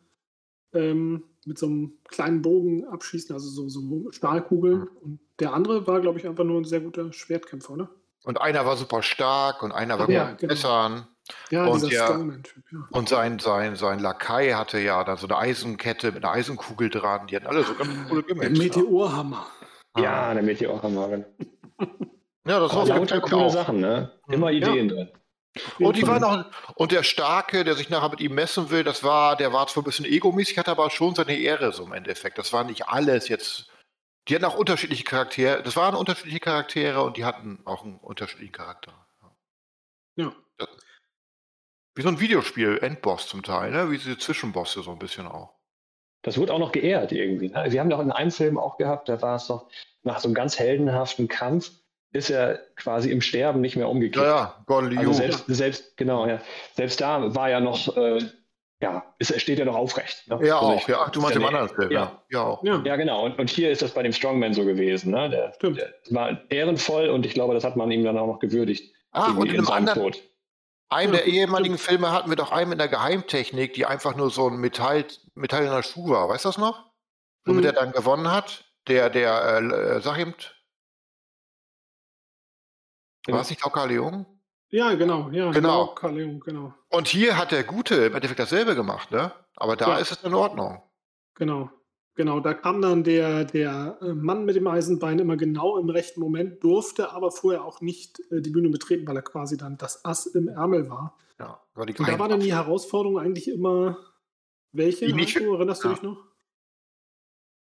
ähm, 0.74 1.24
mit 1.46 1.58
so 1.58 1.66
einem 1.68 1.98
kleinen 2.08 2.42
Bogen 2.42 2.86
abschießen, 2.86 3.36
also 3.36 3.50
so, 3.50 3.70
so 3.70 4.12
Stahlkugeln. 4.12 4.80
Mhm. 4.80 4.98
Und 5.02 5.20
der 5.40 5.54
andere 5.54 5.86
war, 5.86 6.00
glaube 6.02 6.18
ich, 6.18 6.28
einfach 6.28 6.46
nur 6.46 6.62
ein 6.62 6.66
sehr 6.66 6.82
guter 6.82 7.12
Schwertkämpfer, 7.12 7.74
oder? 7.74 7.90
Und 8.24 8.40
einer 8.40 8.66
war 8.66 8.78
super 8.78 9.04
stark 9.04 9.64
und 9.64 9.74
einer 9.74 10.00
war 10.00 10.10
ja, 10.10 10.32
gut 10.32 10.40
genau. 10.40 10.54
Messern. 10.54 11.08
Ja, 11.50 11.66
und, 11.66 11.84
dieser 11.84 12.18
der, 12.18 12.42
ja. 12.72 12.80
und 12.92 13.10
sein, 13.10 13.40
sein, 13.40 13.76
sein 13.76 14.00
Lakai 14.00 14.52
hatte 14.54 14.80
ja 14.80 15.04
da 15.04 15.18
so 15.18 15.28
eine 15.28 15.38
Eisenkette 15.38 16.12
mit 16.12 16.24
einer 16.24 16.34
Eisenkugel 16.34 16.90
dran. 16.90 17.28
Die 17.28 17.36
hatten 17.36 17.48
alle 17.48 17.64
so 17.64 17.76
ganz 17.76 17.90
coole 18.10 18.24
Gimmicks. 18.24 18.58
Meteorhammer. 18.58 19.48
Ja, 19.98 20.30
ah. 20.30 20.34
der 20.34 20.44
Meteorhammer. 20.44 21.26
Ja, 22.46 22.60
das 22.60 22.76
war 22.76 22.86
lauter 22.86 23.22
coole 23.22 23.46
auch. 23.46 23.54
Sachen, 23.54 23.80
ne? 23.80 24.12
Immer 24.28 24.52
Ideen 24.52 24.90
ja. 24.90 24.96
drin. 24.96 25.12
Und 25.80 25.96
die 25.98 26.08
waren 26.08 26.24
auch, 26.24 26.46
und 26.76 26.92
der 26.92 27.04
Starke, 27.04 27.64
der 27.64 27.76
sich 27.76 27.90
nachher 27.90 28.10
mit 28.10 28.22
ihm 28.22 28.34
messen 28.34 28.72
will, 28.72 28.84
das 28.84 29.04
war, 29.04 29.36
der 29.36 29.54
war 29.54 29.68
zwar 29.68 29.84
ein 29.84 29.86
bisschen 29.86 30.06
egomäßig, 30.06 30.58
hatte 30.58 30.72
aber 30.72 30.90
schon 30.90 31.14
seine 31.14 31.38
Ehre 31.38 31.72
so 31.72 31.86
im 31.86 31.94
Endeffekt. 31.94 32.38
Das 32.38 32.52
war 32.54 32.64
nicht 32.64 32.88
alles 32.88 33.28
jetzt. 33.28 33.70
Die 34.28 34.36
hatten 34.36 34.46
auch 34.46 34.58
unterschiedliche 34.58 35.04
Charaktere. 35.04 35.62
Das 35.64 35.76
waren 35.76 35.96
unterschiedliche 35.96 36.40
Charaktere 36.40 37.04
und 37.04 37.18
die 37.18 37.26
hatten 37.26 37.60
auch 37.66 37.84
einen 37.84 37.98
unterschiedlichen 37.98 38.54
Charakter. 38.54 38.94
Ja. 40.16 40.34
Das, 40.58 40.70
wie 41.96 42.02
so 42.02 42.10
ein 42.10 42.20
Videospiel, 42.20 42.80
Endboss 42.82 43.28
zum 43.28 43.44
Teil, 43.44 43.72
ne? 43.72 43.92
Wie 43.92 43.98
diese 43.98 44.18
Zwischenbosse 44.18 44.82
so 44.82 44.92
ein 44.92 45.00
bisschen 45.00 45.28
auch. 45.28 45.54
Das 46.24 46.38
wurde 46.38 46.54
auch 46.54 46.60
noch 46.60 46.72
geehrt 46.72 47.12
irgendwie. 47.12 47.50
Ne? 47.50 47.70
Sie 47.70 47.80
haben 47.80 47.90
doch 47.90 48.00
in 48.00 48.12
einem 48.12 48.32
Film 48.32 48.58
auch 48.58 48.78
gehabt, 48.78 49.10
da 49.10 49.22
war 49.22 49.36
es 49.36 49.48
doch 49.48 49.68
nach 50.04 50.20
so 50.20 50.28
einem 50.28 50.36
ganz 50.36 50.58
heldenhaften 50.58 51.28
Kampf, 51.28 51.72
ist 52.14 52.30
er 52.30 52.60
quasi 52.76 53.12
im 53.12 53.22
Sterben 53.22 53.62
nicht 53.62 53.76
mehr 53.76 53.90
umgekehrt. 53.90 54.26
Ja, 54.26 54.36
ja, 54.36 54.64
Gordon 54.66 54.92
Liu. 54.92 55.00
Also 55.00 55.14
selbst, 55.14 55.46
selbst, 55.48 55.98
genau, 55.98 56.26
ja. 56.28 56.40
Selbst 56.76 57.02
da 57.02 57.36
war 57.36 57.50
ja 57.50 57.60
noch, 57.60 57.96
äh, 57.98 58.20
ja, 58.82 59.04
ist, 59.20 59.40
steht 59.40 59.60
er 59.60 59.66
noch 59.66 59.76
aufrecht. 59.76 60.28
Ne? 60.28 60.40
Ja, 60.44 60.60
also 60.60 60.74
auch. 60.74 60.88
Ja, 60.88 61.10
du 61.10 61.22
meinst 61.22 61.36
im 61.36 61.46
anderen 61.46 61.70
Film, 61.70 61.92
ja. 61.92 62.22
Ja, 62.30 62.44
auch. 62.44 62.64
Ja, 62.64 62.82
ja 62.86 62.96
genau. 62.96 63.26
Und, 63.26 63.40
und, 63.40 63.50
hier 63.50 63.72
ist 63.72 63.82
das 63.82 63.92
bei 63.92 64.04
dem 64.04 64.14
Strongman 64.14 64.54
so 64.54 64.64
gewesen. 64.64 65.12
Ne? 65.12 65.30
Der, 65.30 65.54
Stimmt. 65.54 65.78
Der 65.78 65.94
war 66.12 66.40
ehrenvoll 66.50 67.10
und 67.10 67.26
ich 67.26 67.34
glaube, 67.34 67.54
das 67.54 67.64
hat 67.64 67.76
man 67.76 67.92
ihm 67.92 68.04
dann 68.04 68.18
auch 68.18 68.28
noch 68.28 68.40
gewürdigt. 68.40 68.94
Ach, 69.12 69.36
und 69.36 69.48
in 69.48 69.60
einem 69.60 69.68
anderen, 69.68 70.02
Tod. 70.02 70.22
Einen 70.94 71.14
der 71.14 71.26
ehemaligen 71.26 71.78
Filme 71.78 72.12
hatten 72.12 72.30
wir 72.30 72.36
doch 72.36 72.52
einen 72.52 72.70
mit 72.70 72.80
einer 72.80 72.90
Geheimtechnik, 72.90 73.74
die 73.74 73.86
einfach 73.86 74.16
nur 74.16 74.30
so 74.30 74.48
ein 74.48 74.58
Metall, 74.58 75.06
Metall 75.34 75.66
in 75.66 75.72
der 75.72 75.84
Schuh 75.84 76.10
war. 76.10 76.30
Weißt 76.30 76.46
du 76.46 76.50
das 76.50 76.58
noch? 76.58 76.92
Womit 77.46 77.62
mhm. 77.62 77.68
er 77.68 77.74
dann 77.74 77.92
gewonnen 77.92 78.32
hat? 78.32 78.66
Der, 78.88 79.10
der, 79.10 79.58
äh, 79.58 80.02
sag 80.02 80.18
ihm. 80.20 80.36
War 83.28 83.42
es 83.42 83.50
nicht 83.50 83.64
auch 83.64 83.72
Carl 83.72 83.90
Leung? 83.90 84.26
Ja, 84.70 84.94
genau, 84.96 85.30
ja, 85.30 85.52
genau. 85.52 85.88
Carl 85.94 86.16
Leung, 86.18 86.40
genau. 86.40 86.74
Und 86.90 87.08
hier 87.08 87.38
hat 87.38 87.52
der 87.52 87.64
Gute 87.64 87.96
im 87.96 88.16
Endeffekt 88.16 88.40
dasselbe 88.40 88.76
gemacht, 88.76 89.12
ne? 89.12 89.32
Aber 89.56 89.76
da 89.76 89.90
ja. 89.90 89.98
ist 89.98 90.12
es 90.12 90.24
in 90.24 90.34
Ordnung. 90.34 90.82
Genau. 91.36 91.70
Genau, 92.16 92.40
da 92.40 92.54
kam 92.54 92.82
dann 92.82 93.04
der, 93.04 93.44
der 93.44 93.98
äh, 94.02 94.14
Mann 94.14 94.46
mit 94.46 94.56
dem 94.56 94.68
Eisenbein 94.68 95.18
immer 95.18 95.36
genau 95.36 95.80
im 95.80 95.90
rechten 95.90 96.20
Moment, 96.20 96.64
durfte 96.64 97.12
aber 97.12 97.32
vorher 97.32 97.66
auch 97.66 97.82
nicht 97.82 98.20
äh, 98.32 98.40
die 98.40 98.52
Bühne 98.52 98.70
betreten, 98.70 99.08
weil 99.08 99.16
er 99.16 99.24
quasi 99.24 99.58
dann 99.58 99.78
das 99.78 100.06
Ass 100.06 100.28
im 100.28 100.48
Ärmel 100.48 100.90
war. 100.90 101.18
Ja, 101.40 101.60
war 101.74 101.86
die 101.88 101.98
Und 101.98 102.08
da 102.08 102.20
war 102.20 102.30
dann 102.30 102.40
die 102.40 102.54
Herausforderung 102.54 103.18
eigentlich 103.18 103.48
immer, 103.48 103.98
welche? 104.72 105.08
Die 105.08 105.14
nicht, 105.14 105.40
Marco, 105.40 105.56
erinnerst 105.56 105.84
ja. 105.84 105.90
du 105.90 105.96
dich 105.96 106.04
noch? 106.04 106.18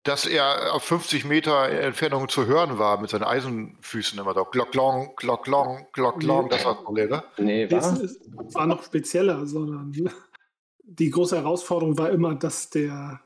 Dass 0.04 0.24
er 0.24 0.72
auf 0.72 0.84
50 0.84 1.26
Meter 1.26 1.68
Entfernung 1.68 2.30
zu 2.30 2.46
hören 2.46 2.78
war 2.78 2.98
mit 2.98 3.10
seinen 3.10 3.24
Eisenfüßen 3.24 4.18
immer 4.18 4.32
da. 4.32 4.44
Glocklong, 4.44 5.14
glocklong, 5.16 5.88
glocklong, 5.92 6.44
nee. 6.44 6.50
das 6.50 6.64
war 6.64 6.74
das 6.76 6.84
Problem, 6.84 7.10
ne? 7.10 7.24
Nee, 7.36 7.70
war? 7.70 7.78
Das 7.78 8.18
war 8.54 8.66
noch 8.66 8.82
spezieller, 8.82 9.46
sondern 9.46 9.92
die 10.82 11.10
große 11.10 11.36
Herausforderung 11.36 11.98
war 11.98 12.08
immer, 12.08 12.34
dass 12.34 12.70
der 12.70 13.20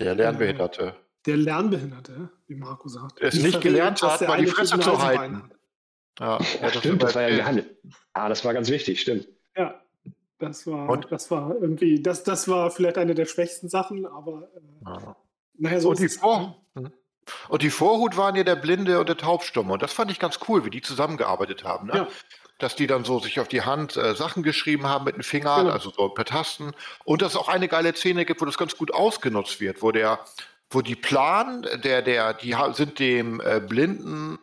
der 0.00 0.14
Lernbehinderte. 0.14 0.94
Der 1.26 1.36
Lernbehinderte, 1.36 2.30
wie 2.46 2.54
Marco 2.54 2.88
sagt. 2.88 3.20
Der 3.20 3.28
es 3.28 3.42
nicht 3.42 3.60
gelernt 3.60 4.02
hat, 4.02 4.20
mal 4.22 4.38
die 4.38 4.46
Fresse 4.46 4.78
zu 4.80 5.02
halten. 5.02 5.50
Ja, 6.18 6.38
ja, 6.60 6.70
stimmt, 6.70 7.02
das 7.02 7.14
war 7.14 7.22
ja 7.22 7.36
gehandelt. 7.36 7.76
Ah, 8.12 8.28
das 8.28 8.44
war 8.44 8.52
ganz 8.52 8.68
wichtig, 8.68 9.00
stimmt. 9.00 9.28
Ja, 9.56 9.80
das 10.38 10.66
war, 10.66 10.88
Und? 10.88 11.06
das 11.10 11.30
war 11.30 11.54
irgendwie, 11.54 12.02
das, 12.02 12.24
das 12.24 12.48
war 12.48 12.70
vielleicht 12.70 12.98
eine 12.98 13.14
der 13.14 13.26
schwächsten 13.26 13.68
Sachen, 13.68 14.06
aber 14.06 14.50
äh, 14.54 14.84
ja. 14.84 15.16
naja, 15.58 15.80
so 15.80 15.90
und 15.90 15.98
die, 15.98 16.08
Vor 16.08 16.62
hm. 16.74 16.92
und 17.48 17.62
die 17.62 17.70
Vorhut 17.70 18.16
waren 18.16 18.36
ja 18.36 18.44
der 18.44 18.56
Blinde 18.56 19.00
und 19.00 19.08
der 19.08 19.16
Taubstumme. 19.16 19.72
Und 19.72 19.82
das 19.82 19.92
fand 19.92 20.10
ich 20.10 20.18
ganz 20.18 20.40
cool, 20.48 20.64
wie 20.64 20.70
die 20.70 20.82
zusammengearbeitet 20.82 21.64
haben. 21.64 21.86
Ne? 21.86 21.94
Ja 21.94 22.08
dass 22.62 22.76
die 22.76 22.86
dann 22.86 23.04
so 23.04 23.18
sich 23.18 23.40
auf 23.40 23.48
die 23.48 23.62
Hand 23.62 23.96
äh, 23.96 24.14
Sachen 24.14 24.42
geschrieben 24.42 24.86
haben 24.86 25.04
mit 25.04 25.16
den 25.16 25.22
Fingern, 25.22 25.64
genau. 25.64 25.72
also 25.72 25.90
so 25.90 26.08
per 26.08 26.24
Tasten. 26.24 26.72
Und 27.04 27.22
dass 27.22 27.32
es 27.32 27.38
auch 27.38 27.48
eine 27.48 27.68
geile 27.68 27.94
Szene 27.94 28.24
gibt, 28.24 28.40
wo 28.40 28.44
das 28.44 28.58
ganz 28.58 28.76
gut 28.76 28.92
ausgenutzt 28.92 29.60
wird, 29.60 29.82
wo 29.82 29.92
der, 29.92 30.20
wo 30.70 30.82
die 30.82 30.96
Plan, 30.96 31.66
der, 31.82 32.02
der, 32.02 32.34
die 32.34 32.54
sind 32.72 32.98
dem 32.98 33.40
äh, 33.40 33.60
blinden 33.60 34.38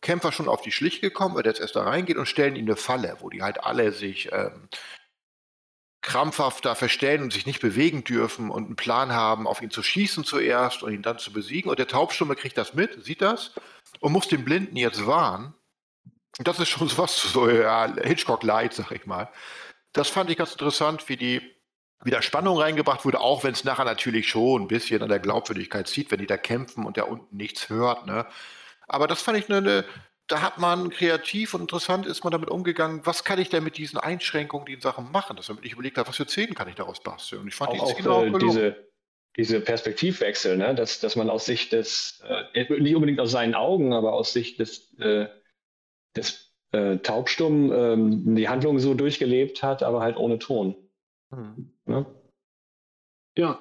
Kämpfer 0.00 0.32
schon 0.32 0.48
auf 0.48 0.60
die 0.60 0.72
Schliche 0.72 1.00
gekommen, 1.00 1.34
weil 1.34 1.42
der 1.42 1.52
jetzt 1.52 1.60
erst 1.60 1.76
da 1.76 1.82
reingeht 1.82 2.18
und 2.18 2.26
stellen 2.26 2.56
ihm 2.56 2.66
eine 2.66 2.76
Falle, 2.76 3.16
wo 3.20 3.30
die 3.30 3.42
halt 3.42 3.64
alle 3.64 3.92
sich 3.92 4.30
ähm, 4.32 4.68
krampfhaft 6.02 6.66
da 6.66 6.74
verstellen 6.74 7.22
und 7.22 7.32
sich 7.32 7.46
nicht 7.46 7.60
bewegen 7.60 8.04
dürfen 8.04 8.50
und 8.50 8.66
einen 8.66 8.76
Plan 8.76 9.12
haben, 9.12 9.46
auf 9.46 9.62
ihn 9.62 9.70
zu 9.70 9.82
schießen 9.82 10.24
zuerst 10.24 10.82
und 10.82 10.92
ihn 10.92 11.02
dann 11.02 11.18
zu 11.18 11.32
besiegen. 11.32 11.70
Und 11.70 11.78
der 11.78 11.88
Taubstumme 11.88 12.36
kriegt 12.36 12.58
das 12.58 12.74
mit, 12.74 13.02
sieht 13.02 13.22
das 13.22 13.52
und 14.00 14.12
muss 14.12 14.28
den 14.28 14.44
Blinden 14.44 14.76
jetzt 14.76 15.06
warnen 15.06 15.54
das 16.38 16.58
ist 16.58 16.68
schon 16.68 16.90
was 16.96 17.16
so 17.16 17.48
ja, 17.48 17.92
Hitchcock-Light, 18.02 18.74
sag 18.74 18.90
ich 18.92 19.06
mal. 19.06 19.28
Das 19.92 20.08
fand 20.08 20.30
ich 20.30 20.36
ganz 20.36 20.52
interessant, 20.52 21.08
wie 21.08 21.16
die 21.16 21.54
wie 22.04 22.10
da 22.10 22.20
Spannung 22.20 22.58
reingebracht 22.58 23.04
wurde, 23.04 23.20
auch 23.20 23.44
wenn 23.44 23.52
es 23.52 23.64
nachher 23.64 23.84
natürlich 23.84 24.28
schon 24.28 24.62
ein 24.62 24.68
bisschen 24.68 25.02
an 25.02 25.08
der 25.08 25.18
Glaubwürdigkeit 25.18 25.88
zieht, 25.88 26.10
wenn 26.10 26.18
die 26.18 26.26
da 26.26 26.36
kämpfen 26.36 26.84
und 26.84 26.96
der 26.96 27.08
unten 27.08 27.34
nichts 27.34 27.70
hört. 27.70 28.06
Ne? 28.06 28.26
Aber 28.86 29.06
das 29.06 29.22
fand 29.22 29.38
ich 29.38 29.48
eine, 29.48 29.58
eine, 29.58 29.84
da 30.26 30.42
hat 30.42 30.58
man 30.58 30.90
kreativ 30.90 31.54
und 31.54 31.62
interessant 31.62 32.06
ist 32.06 32.22
man 32.22 32.30
damit 32.30 32.50
umgegangen, 32.50 33.00
was 33.04 33.24
kann 33.24 33.38
ich 33.38 33.48
denn 33.48 33.64
mit 33.64 33.78
diesen 33.78 33.98
Einschränkungen, 33.98 34.66
die 34.66 34.74
in 34.74 34.80
Sachen 34.80 35.10
machen, 35.12 35.36
dass 35.36 35.48
man 35.48 35.58
wirklich 35.58 35.72
überlegt 35.72 35.96
hat, 35.96 36.06
was 36.06 36.16
für 36.16 36.28
Szenen 36.28 36.54
kann 36.54 36.68
ich 36.68 36.74
daraus 36.74 37.02
basteln. 37.02 37.42
Und 37.42 37.48
ich 37.48 37.54
fand 37.54 37.70
auch, 37.70 37.92
die 37.94 38.06
auch, 38.06 38.22
äh, 38.22 38.38
diese, 38.38 38.76
diese 39.36 39.60
Perspektivwechsel, 39.60 40.58
ne? 40.58 40.74
dass, 40.74 41.00
dass 41.00 41.16
man 41.16 41.30
aus 41.30 41.46
Sicht 41.46 41.72
des, 41.72 42.22
äh, 42.28 42.64
nicht 42.80 42.94
unbedingt 42.94 43.20
aus 43.20 43.30
seinen 43.30 43.54
Augen, 43.54 43.94
aber 43.94 44.12
aus 44.12 44.34
Sicht 44.34 44.60
des 44.60 44.94
äh, 44.98 45.26
des 46.16 46.52
äh, 46.72 46.98
Taubstumm 46.98 47.72
ähm, 47.72 48.36
die 48.36 48.48
Handlung 48.48 48.78
so 48.78 48.94
durchgelebt 48.94 49.62
hat, 49.62 49.82
aber 49.82 50.00
halt 50.00 50.16
ohne 50.16 50.38
Ton. 50.38 50.76
Mhm. 51.30 51.72
Ne? 51.86 52.06
Ja, 53.36 53.60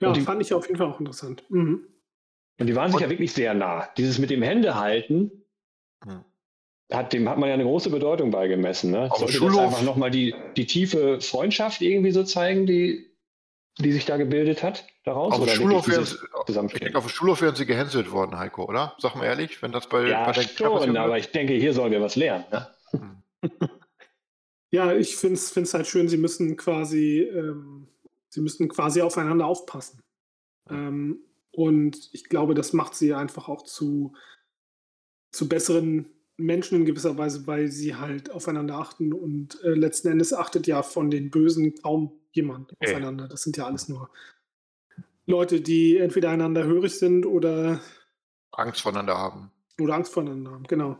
ja 0.00 0.12
die, 0.12 0.20
fand 0.20 0.42
ich 0.42 0.52
auf 0.54 0.66
jeden 0.66 0.78
Fall 0.78 0.88
auch 0.88 1.00
interessant. 1.00 1.44
Mhm. 1.48 1.86
Und 2.58 2.66
die 2.66 2.76
waren 2.76 2.88
sich 2.88 2.96
und, 2.96 3.02
ja 3.02 3.10
wirklich 3.10 3.32
sehr 3.32 3.54
nah. 3.54 3.88
Dieses 3.96 4.18
mit 4.18 4.30
dem 4.30 4.42
Händehalten, 4.42 5.44
mhm. 6.04 6.24
hat, 6.92 7.12
dem 7.12 7.28
hat 7.28 7.38
man 7.38 7.48
ja 7.48 7.54
eine 7.54 7.64
große 7.64 7.90
Bedeutung 7.90 8.30
beigemessen. 8.30 8.90
Ne? 8.90 9.10
Sollte 9.16 9.40
das 9.40 9.58
einfach 9.58 9.82
nochmal 9.82 10.10
die, 10.10 10.34
die 10.56 10.66
tiefe 10.66 11.20
Freundschaft 11.20 11.82
irgendwie 11.82 12.12
so 12.12 12.22
zeigen, 12.22 12.66
die, 12.66 13.13
die 13.78 13.92
sich 13.92 14.04
da 14.04 14.16
gebildet 14.16 14.62
hat 14.62 14.86
daraus? 15.04 15.34
Auf, 15.34 15.44
dem 15.44 15.54
Schulhof, 15.54 15.88
werden 15.88 16.06
sie, 16.06 16.16
ich 16.74 16.80
denke, 16.80 16.98
auf 16.98 17.06
dem 17.06 17.10
Schulhof 17.10 17.42
werden 17.42 17.56
sie 17.56 17.66
gehänselt 17.66 18.10
worden, 18.12 18.38
Heiko, 18.38 18.64
oder? 18.64 18.94
Sag 18.98 19.16
mal 19.16 19.24
ehrlich, 19.24 19.60
wenn 19.62 19.72
das 19.72 19.88
bei, 19.88 20.08
ja, 20.08 20.24
bei 20.24 20.32
der 20.32 20.42
schon, 20.42 20.96
aber 20.96 21.18
ich 21.18 21.30
denke, 21.32 21.54
hier 21.54 21.72
sollen 21.72 21.92
wir 21.92 22.00
was 22.00 22.16
lernen. 22.16 22.44
Ne? 22.52 22.66
Hm. 22.90 23.22
ja, 24.70 24.92
ich 24.92 25.16
finde 25.16 25.34
es 25.34 25.74
halt 25.74 25.86
schön, 25.86 26.08
sie 26.08 26.18
müssen 26.18 26.56
quasi, 26.56 27.20
ähm, 27.20 27.88
sie 28.28 28.40
müssen 28.40 28.68
quasi 28.68 29.02
aufeinander 29.02 29.46
aufpassen. 29.46 30.02
Ähm, 30.70 31.18
Und 31.50 32.10
ich 32.12 32.24
glaube, 32.24 32.54
das 32.54 32.72
macht 32.72 32.94
sie 32.96 33.14
einfach 33.14 33.48
auch 33.48 33.62
zu, 33.62 34.14
zu 35.30 35.48
besseren 35.48 36.13
Menschen 36.36 36.78
in 36.78 36.84
gewisser 36.84 37.16
Weise, 37.16 37.46
weil 37.46 37.68
sie 37.68 37.94
halt 37.94 38.30
aufeinander 38.30 38.76
achten 38.76 39.12
und 39.12 39.62
äh, 39.62 39.70
letzten 39.70 40.08
Endes 40.08 40.32
achtet 40.32 40.66
ja 40.66 40.82
von 40.82 41.10
den 41.10 41.30
Bösen 41.30 41.74
kaum 41.76 42.12
jemand 42.32 42.72
Okay. 42.72 42.90
aufeinander. 42.90 43.28
Das 43.28 43.42
sind 43.42 43.56
ja 43.56 43.66
alles 43.66 43.88
nur 43.88 44.10
Leute, 45.26 45.60
die 45.60 45.96
entweder 45.96 46.30
einander 46.30 46.64
hörig 46.64 46.98
sind 46.98 47.24
oder, 47.24 47.80
Angst 48.52 48.82
voneinander 48.82 49.16
haben. 49.16 49.50
oder 49.80 49.94
Angst 49.94 50.12
voneinander 50.12 50.50
haben. 50.50 50.64
Genau. 50.64 50.98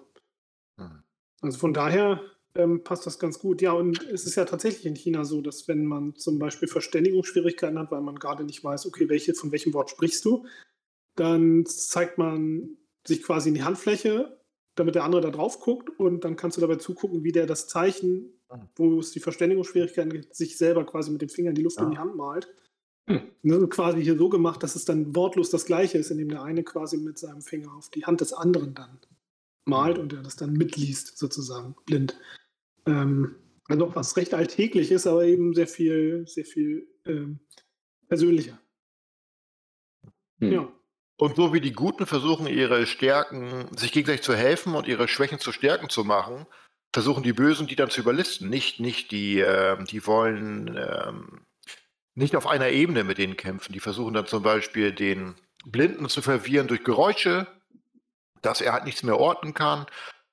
Hm. 0.78 1.02
Also 1.42 1.58
von 1.58 1.74
daher 1.74 2.20
ähm, 2.54 2.84
passt 2.84 3.06
das 3.06 3.18
ganz 3.18 3.38
gut. 3.38 3.60
Ja, 3.60 3.72
und 3.72 4.02
es 4.04 4.26
ist 4.26 4.36
ja 4.36 4.44
tatsächlich 4.44 4.86
in 4.86 4.94
China 4.94 5.24
so, 5.24 5.40
dass 5.42 5.68
wenn 5.68 5.84
man 5.84 6.14
zum 6.16 6.38
Beispiel 6.38 6.68
Verständigungsschwierigkeiten 6.68 7.78
hat, 7.78 7.90
weil 7.90 8.00
man 8.00 8.16
gerade 8.18 8.44
nicht 8.44 8.62
weiß, 8.62 8.86
okay, 8.86 9.08
welche, 9.08 9.34
von 9.34 9.52
welchem 9.52 9.74
Wort 9.74 9.90
sprichst 9.90 10.24
du, 10.24 10.46
dann 11.16 11.66
zeigt 11.66 12.18
man 12.18 12.76
sich 13.06 13.22
quasi 13.22 13.50
in 13.50 13.54
die 13.56 13.64
Handfläche, 13.64 14.40
damit 14.74 14.94
der 14.94 15.04
andere 15.04 15.20
da 15.22 15.30
drauf 15.30 15.60
guckt 15.60 15.90
und 15.98 16.24
dann 16.24 16.36
kannst 16.36 16.56
du 16.56 16.60
dabei 16.60 16.76
zugucken, 16.76 17.22
wie 17.24 17.32
der 17.32 17.46
das 17.46 17.68
Zeichen, 17.68 18.32
Mhm. 18.52 18.68
wo 18.76 18.98
es 19.00 19.10
die 19.12 19.20
Verständigungsschwierigkeiten 19.20 20.12
gibt, 20.12 20.34
sich 20.34 20.56
selber 20.58 20.84
quasi 20.84 21.10
mit 21.10 21.22
dem 21.22 21.28
Finger 21.28 21.50
in 21.50 21.54
die 21.54 21.62
Luft 21.62 21.78
Ja. 21.78 21.84
in 21.84 21.90
die 21.92 21.98
Hand 21.98 22.16
malt. 22.16 22.52
Hm. 23.06 23.68
Quasi 23.68 24.02
hier 24.02 24.16
so 24.16 24.28
gemacht, 24.30 24.62
dass 24.62 24.76
es 24.76 24.84
dann 24.86 25.14
wortlos 25.14 25.50
das 25.50 25.66
Gleiche 25.66 25.98
ist, 25.98 26.10
indem 26.10 26.30
der 26.30 26.42
eine 26.42 26.62
quasi 26.64 26.96
mit 26.96 27.18
seinem 27.18 27.42
Finger 27.42 27.74
auf 27.74 27.90
die 27.90 28.06
Hand 28.06 28.20
des 28.22 28.32
anderen 28.32 28.72
dann 28.74 28.98
malt 29.66 29.98
und 29.98 30.12
der 30.12 30.22
das 30.22 30.36
dann 30.36 30.54
mitliest, 30.54 31.18
sozusagen, 31.18 31.74
blind. 31.84 32.18
Ähm, 32.86 33.36
also 33.68 33.94
was 33.94 34.16
recht 34.16 34.32
alltäglich 34.34 34.90
ist, 34.90 35.06
aber 35.06 35.24
eben 35.24 35.54
sehr 35.54 35.66
viel, 35.66 36.26
sehr 36.26 36.44
viel 36.46 36.86
ähm, 37.04 37.40
persönlicher. 38.08 38.58
Hm. 40.40 40.52
Ja. 40.52 40.72
Und 41.16 41.36
so 41.36 41.52
wie 41.52 41.60
die 41.60 41.72
Guten 41.72 42.06
versuchen, 42.06 42.46
ihre 42.46 42.86
Stärken, 42.86 43.68
sich 43.76 43.92
gegenseitig 43.92 44.22
zu 44.22 44.34
helfen 44.34 44.74
und 44.74 44.88
ihre 44.88 45.06
Schwächen 45.06 45.38
zu 45.38 45.52
Stärken 45.52 45.88
zu 45.88 46.04
machen, 46.04 46.46
versuchen 46.92 47.22
die 47.22 47.32
Bösen, 47.32 47.66
die 47.66 47.76
dann 47.76 47.90
zu 47.90 48.00
überlisten. 48.00 48.48
Nicht, 48.50 48.80
nicht 48.80 49.10
die, 49.12 49.38
ähm, 49.40 49.84
die 49.86 50.06
wollen 50.06 50.76
ähm, 50.76 51.46
nicht 52.14 52.36
auf 52.36 52.46
einer 52.46 52.68
Ebene 52.70 53.04
mit 53.04 53.18
denen 53.18 53.36
kämpfen. 53.36 53.72
Die 53.72 53.80
versuchen 53.80 54.14
dann 54.14 54.26
zum 54.26 54.42
Beispiel 54.42 54.92
den 54.92 55.36
Blinden 55.64 56.08
zu 56.08 56.22
verwirren 56.22 56.68
durch 56.68 56.84
Geräusche, 56.84 57.46
dass 58.42 58.60
er 58.60 58.72
halt 58.72 58.84
nichts 58.84 59.02
mehr 59.02 59.18
orten 59.18 59.54
kann. 59.54 59.86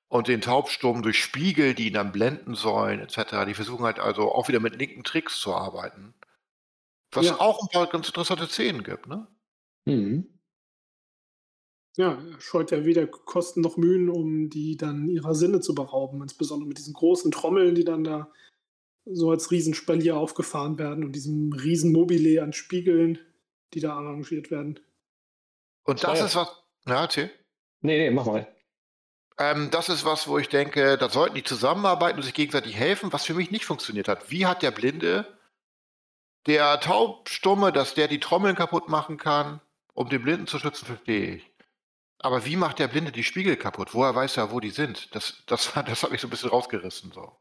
Und 0.08 0.28
den 0.28 0.42
Taubsturm 0.42 1.02
durch 1.02 1.22
Spiegel, 1.22 1.74
die 1.74 1.88
ihn 1.88 1.94
dann 1.94 2.12
blenden 2.12 2.54
sollen, 2.54 3.00
etc. 3.00 3.46
Die 3.46 3.54
versuchen 3.54 3.84
halt 3.84 3.98
also 3.98 4.32
auch 4.32 4.48
wieder 4.48 4.60
mit 4.60 4.76
linken 4.76 5.04
Tricks 5.04 5.40
zu 5.40 5.54
arbeiten. 5.54 6.14
Was 7.12 7.26
Ja. 7.26 7.40
auch 7.40 7.60
ein 7.62 7.68
paar 7.72 7.86
ganz 7.88 8.08
interessante 8.08 8.46
Szenen 8.48 8.82
gibt, 8.84 9.06
ne? 9.06 9.26
Mhm. 9.86 10.31
Ja, 11.96 12.12
er 12.14 12.40
scheut 12.40 12.70
ja 12.70 12.84
weder 12.84 13.06
Kosten 13.06 13.60
noch 13.60 13.76
Mühen, 13.76 14.08
um 14.08 14.48
die 14.48 14.76
dann 14.76 15.08
ihrer 15.08 15.34
Sinne 15.34 15.60
zu 15.60 15.74
berauben. 15.74 16.22
Insbesondere 16.22 16.68
mit 16.68 16.78
diesen 16.78 16.94
großen 16.94 17.30
Trommeln, 17.30 17.74
die 17.74 17.84
dann 17.84 18.04
da 18.04 18.30
so 19.04 19.30
als 19.30 19.50
Riesenspalier 19.50 20.16
aufgefahren 20.16 20.78
werden 20.78 21.04
und 21.04 21.12
diesem 21.12 21.52
Riesenmobile 21.52 22.42
an 22.42 22.52
Spiegeln, 22.52 23.18
die 23.74 23.80
da 23.80 23.94
arrangiert 23.94 24.50
werden. 24.50 24.80
Und 25.84 26.04
das 26.04 26.20
Ja, 26.20 26.26
ist 26.26 26.36
was. 26.36 26.62
Ja, 26.86 27.02
erzähl. 27.02 27.30
Nee, 27.80 27.98
nee, 27.98 28.10
mach 28.10 28.26
mal. 28.26 28.46
Ähm, 29.38 29.70
das 29.70 29.88
ist 29.88 30.04
was, 30.04 30.28
wo 30.28 30.38
ich 30.38 30.48
denke, 30.48 30.96
da 30.98 31.08
sollten 31.08 31.34
die 31.34 31.42
zusammenarbeiten 31.42 32.18
und 32.18 32.22
sich 32.22 32.34
gegenseitig 32.34 32.76
helfen, 32.76 33.12
was 33.12 33.24
für 33.24 33.34
mich 33.34 33.50
nicht 33.50 33.64
funktioniert 33.64 34.08
hat. 34.08 34.30
Wie 34.30 34.46
hat 34.46 34.62
der 34.62 34.70
Blinde, 34.70 35.26
der 36.46 36.80
Taubstumme, 36.80 37.72
dass 37.72 37.94
der 37.94 38.08
die 38.08 38.20
Trommeln 38.20 38.56
kaputt 38.56 38.88
machen 38.88 39.16
kann, 39.16 39.60
um 39.94 40.08
den 40.08 40.22
Blinden 40.22 40.46
zu 40.46 40.58
schützen, 40.58 40.86
verstehe 40.86 41.36
ich. 41.36 41.51
Aber 42.22 42.44
wie 42.46 42.56
macht 42.56 42.78
der 42.78 42.88
Blinde 42.88 43.10
die 43.12 43.24
Spiegel 43.24 43.56
kaputt? 43.56 43.94
Woher 43.94 44.14
weiß 44.14 44.36
er, 44.36 44.52
wo 44.52 44.60
die 44.60 44.70
sind? 44.70 45.14
Das, 45.14 45.42
das, 45.46 45.72
das 45.86 46.02
hat 46.02 46.10
mich 46.12 46.20
so 46.20 46.28
ein 46.28 46.30
bisschen 46.30 46.50
rausgerissen. 46.50 47.12
So. 47.12 47.32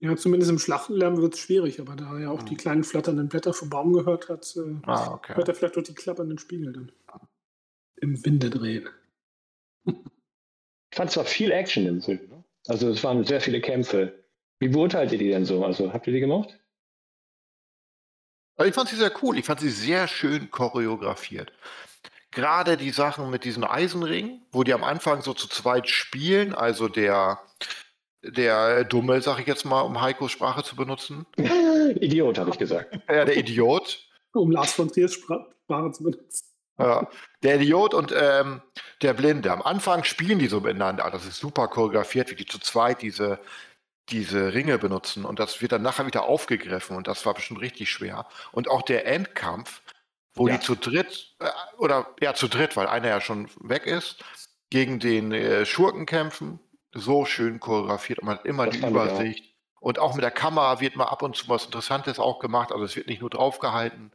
Ja, 0.00 0.16
zumindest 0.16 0.50
im 0.50 0.58
Schlachtenlärm 0.58 1.16
wird 1.18 1.34
es 1.34 1.40
schwierig, 1.40 1.80
aber 1.80 1.96
da 1.96 2.12
er 2.14 2.20
ja 2.20 2.30
auch 2.30 2.42
die 2.42 2.54
Mhm. 2.54 2.58
kleinen 2.58 2.84
flatternden 2.84 3.28
Blätter 3.28 3.52
vom 3.54 3.70
Baum 3.70 3.92
gehört 3.92 4.28
hat, 4.28 4.54
äh, 4.56 4.76
Ah, 4.86 5.12
okay. 5.14 5.34
hört 5.34 5.48
er 5.48 5.54
vielleicht 5.54 5.76
auch 5.78 5.82
die 5.82 5.94
klappernden 5.94 6.38
Spiegel 6.38 6.72
dann 6.72 6.92
im 7.96 8.24
Winde 8.24 8.50
drehen. 8.50 8.88
Ich 9.86 10.96
fand 10.96 11.10
zwar 11.10 11.24
viel 11.24 11.50
Action 11.50 11.86
im 11.86 12.00
Film. 12.00 12.28
Ne? 12.28 12.44
Also 12.66 12.88
es 12.90 13.02
waren 13.04 13.24
sehr 13.24 13.40
viele 13.40 13.60
Kämpfe. 13.60 14.24
Wie 14.60 14.68
beurteilt 14.68 15.12
ihr 15.12 15.18
die 15.18 15.28
denn 15.30 15.44
so? 15.44 15.64
Also 15.64 15.92
habt 15.92 16.06
ihr 16.06 16.12
die 16.12 16.20
gemacht? 16.20 16.58
Aber 18.56 18.66
ich 18.66 18.74
fand 18.74 18.88
sie 18.88 18.96
sehr 18.96 19.12
cool. 19.22 19.38
Ich 19.38 19.44
fand 19.44 19.60
sie 19.60 19.70
sehr 19.70 20.08
schön 20.08 20.50
choreografiert. 20.50 21.52
Gerade 22.30 22.76
die 22.76 22.90
Sachen 22.90 23.30
mit 23.30 23.44
diesen 23.44 23.64
Eisenringen, 23.64 24.42
wo 24.52 24.62
die 24.62 24.74
am 24.74 24.84
Anfang 24.84 25.22
so 25.22 25.32
zu 25.32 25.48
zweit 25.48 25.88
spielen, 25.88 26.54
also 26.54 26.88
der, 26.88 27.40
der 28.22 28.84
Dummel, 28.84 29.22
sag 29.22 29.38
ich 29.40 29.46
jetzt 29.46 29.64
mal, 29.64 29.80
um 29.80 30.00
Heikos 30.00 30.32
Sprache 30.32 30.62
zu 30.62 30.76
benutzen. 30.76 31.26
Idiot, 31.36 32.38
habe 32.38 32.50
ich 32.50 32.58
gesagt. 32.58 32.94
Ja, 33.08 33.24
der 33.24 33.36
Idiot. 33.36 34.04
Um 34.34 34.50
Lars 34.50 34.72
von 34.72 34.92
Triers 34.92 35.14
Spra- 35.14 35.46
Sprache 35.64 35.92
zu 35.92 36.04
benutzen. 36.04 36.44
Ja, 36.78 37.08
der 37.42 37.56
Idiot 37.56 37.92
und 37.94 38.14
ähm, 38.16 38.62
der 39.02 39.14
Blinde. 39.14 39.50
Am 39.50 39.62
Anfang 39.62 40.04
spielen 40.04 40.38
die 40.38 40.46
so 40.46 40.60
miteinander. 40.60 41.10
Das 41.10 41.26
ist 41.26 41.40
super 41.40 41.66
choreografiert, 41.66 42.30
wie 42.30 42.36
die 42.36 42.46
zu 42.46 42.60
zweit 42.60 43.02
diese, 43.02 43.40
diese 44.10 44.52
Ringe 44.54 44.78
benutzen. 44.78 45.24
Und 45.24 45.40
das 45.40 45.60
wird 45.60 45.72
dann 45.72 45.82
nachher 45.82 46.06
wieder 46.06 46.24
aufgegriffen. 46.24 46.96
Und 46.96 47.08
das 47.08 47.26
war 47.26 47.34
bestimmt 47.34 47.62
richtig 47.62 47.90
schwer. 47.90 48.26
Und 48.52 48.68
auch 48.70 48.82
der 48.82 49.06
Endkampf, 49.06 49.82
wo 50.38 50.48
Ja. 50.48 50.56
die 50.56 50.60
zu 50.60 50.74
dritt, 50.74 51.34
äh, 51.40 51.50
oder 51.78 52.14
ja, 52.20 52.34
zu 52.34 52.48
dritt, 52.48 52.76
weil 52.76 52.86
einer 52.86 53.08
ja 53.08 53.20
schon 53.20 53.48
weg 53.60 53.86
ist, 53.86 54.24
gegen 54.70 54.98
den 55.00 55.32
äh, 55.32 55.66
Schurken 55.66 56.06
kämpfen. 56.06 56.60
So 56.94 57.24
schön 57.24 57.60
choreografiert. 57.60 58.20
Und 58.20 58.26
man 58.26 58.38
hat 58.38 58.46
immer 58.46 58.66
Das 58.66 58.72
die 58.74 58.78
ich 58.80 58.84
auch. 58.86 58.90
Übersicht. 58.90 59.54
Und 59.80 59.98
auch 59.98 60.14
mit 60.14 60.22
der 60.24 60.30
Kamera 60.30 60.80
wird 60.80 60.96
mal 60.96 61.04
ab 61.04 61.22
und 61.22 61.36
zu 61.36 61.48
was 61.48 61.66
Interessantes 61.66 62.18
auch 62.18 62.38
gemacht. 62.40 62.72
Also 62.72 62.84
es 62.84 62.96
wird 62.96 63.06
nicht 63.06 63.20
nur 63.20 63.30
draufgehalten 63.30 64.12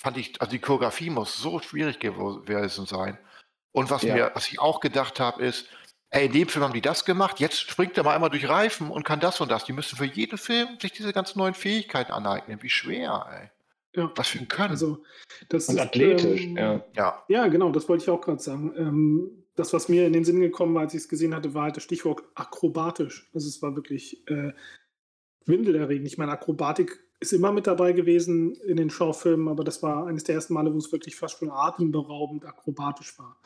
fand 0.00 0.16
ich, 0.16 0.40
also 0.40 0.50
die 0.50 0.58
Choreografie 0.58 1.10
muss 1.10 1.36
so 1.36 1.60
schwierig 1.60 2.00
gewesen 2.00 2.86
sein. 2.86 3.18
Und 3.72 3.90
was 3.90 4.02
Ja. 4.02 4.14
mir, 4.14 4.30
was 4.34 4.48
ich 4.48 4.58
auch 4.58 4.80
gedacht 4.80 5.20
habe, 5.20 5.44
ist, 5.44 5.68
ey, 6.08 6.24
in 6.26 6.32
dem 6.32 6.48
Film 6.48 6.64
haben 6.64 6.72
die 6.72 6.80
das 6.80 7.04
gemacht, 7.04 7.38
jetzt 7.38 7.60
springt 7.70 7.96
er 7.98 8.04
mal 8.04 8.14
einmal 8.14 8.30
durch 8.30 8.48
Reifen 8.48 8.90
und 8.90 9.04
kann 9.04 9.20
das 9.20 9.40
und 9.42 9.50
das. 9.50 9.64
Die 9.64 9.74
müssen 9.74 9.96
für 9.96 10.06
jeden 10.06 10.38
Film 10.38 10.80
sich 10.80 10.92
diese 10.92 11.12
ganzen 11.12 11.38
neuen 11.38 11.54
Fähigkeiten 11.54 12.12
aneignen. 12.12 12.62
Wie 12.62 12.70
schwer, 12.70 13.26
ey. 13.30 13.50
Ja. 13.96 14.12
Was 14.14 14.28
für 14.28 14.38
ein 14.38 14.48
Können. 14.48 14.70
Also, 14.70 15.02
das 15.48 15.68
Und 15.68 15.76
ist, 15.76 15.80
athletisch, 15.80 16.44
ähm, 16.44 16.56
ja. 16.56 16.84
ja. 16.94 17.24
Ja, 17.28 17.48
genau, 17.48 17.72
das 17.72 17.88
wollte 17.88 18.04
ich 18.04 18.10
auch 18.10 18.20
gerade 18.20 18.40
sagen. 18.40 18.72
Ähm, 18.76 19.44
das, 19.56 19.72
was 19.72 19.88
mir 19.88 20.06
in 20.06 20.12
den 20.12 20.24
Sinn 20.24 20.40
gekommen 20.40 20.74
war, 20.74 20.82
als 20.82 20.94
ich 20.94 21.02
es 21.02 21.08
gesehen 21.08 21.34
hatte, 21.34 21.54
war 21.54 21.64
halt 21.64 21.76
das 21.76 21.82
Stichwort 21.82 22.22
akrobatisch. 22.34 23.28
Also 23.34 23.48
es 23.48 23.60
war 23.62 23.74
wirklich 23.76 24.26
äh, 24.28 24.52
windelerregend. 25.44 26.06
Ich 26.06 26.18
meine, 26.18 26.32
Akrobatik 26.32 27.04
ist 27.20 27.32
immer 27.32 27.52
mit 27.52 27.66
dabei 27.66 27.92
gewesen 27.92 28.54
in 28.54 28.76
den 28.76 28.90
Schaufilmen, 28.90 29.48
aber 29.48 29.64
das 29.64 29.82
war 29.82 30.06
eines 30.06 30.24
der 30.24 30.36
ersten 30.36 30.54
Male, 30.54 30.72
wo 30.72 30.78
es 30.78 30.92
wirklich 30.92 31.16
fast 31.16 31.38
schon 31.38 31.50
atemberaubend 31.50 32.46
akrobatisch 32.46 33.18
war. 33.18 33.38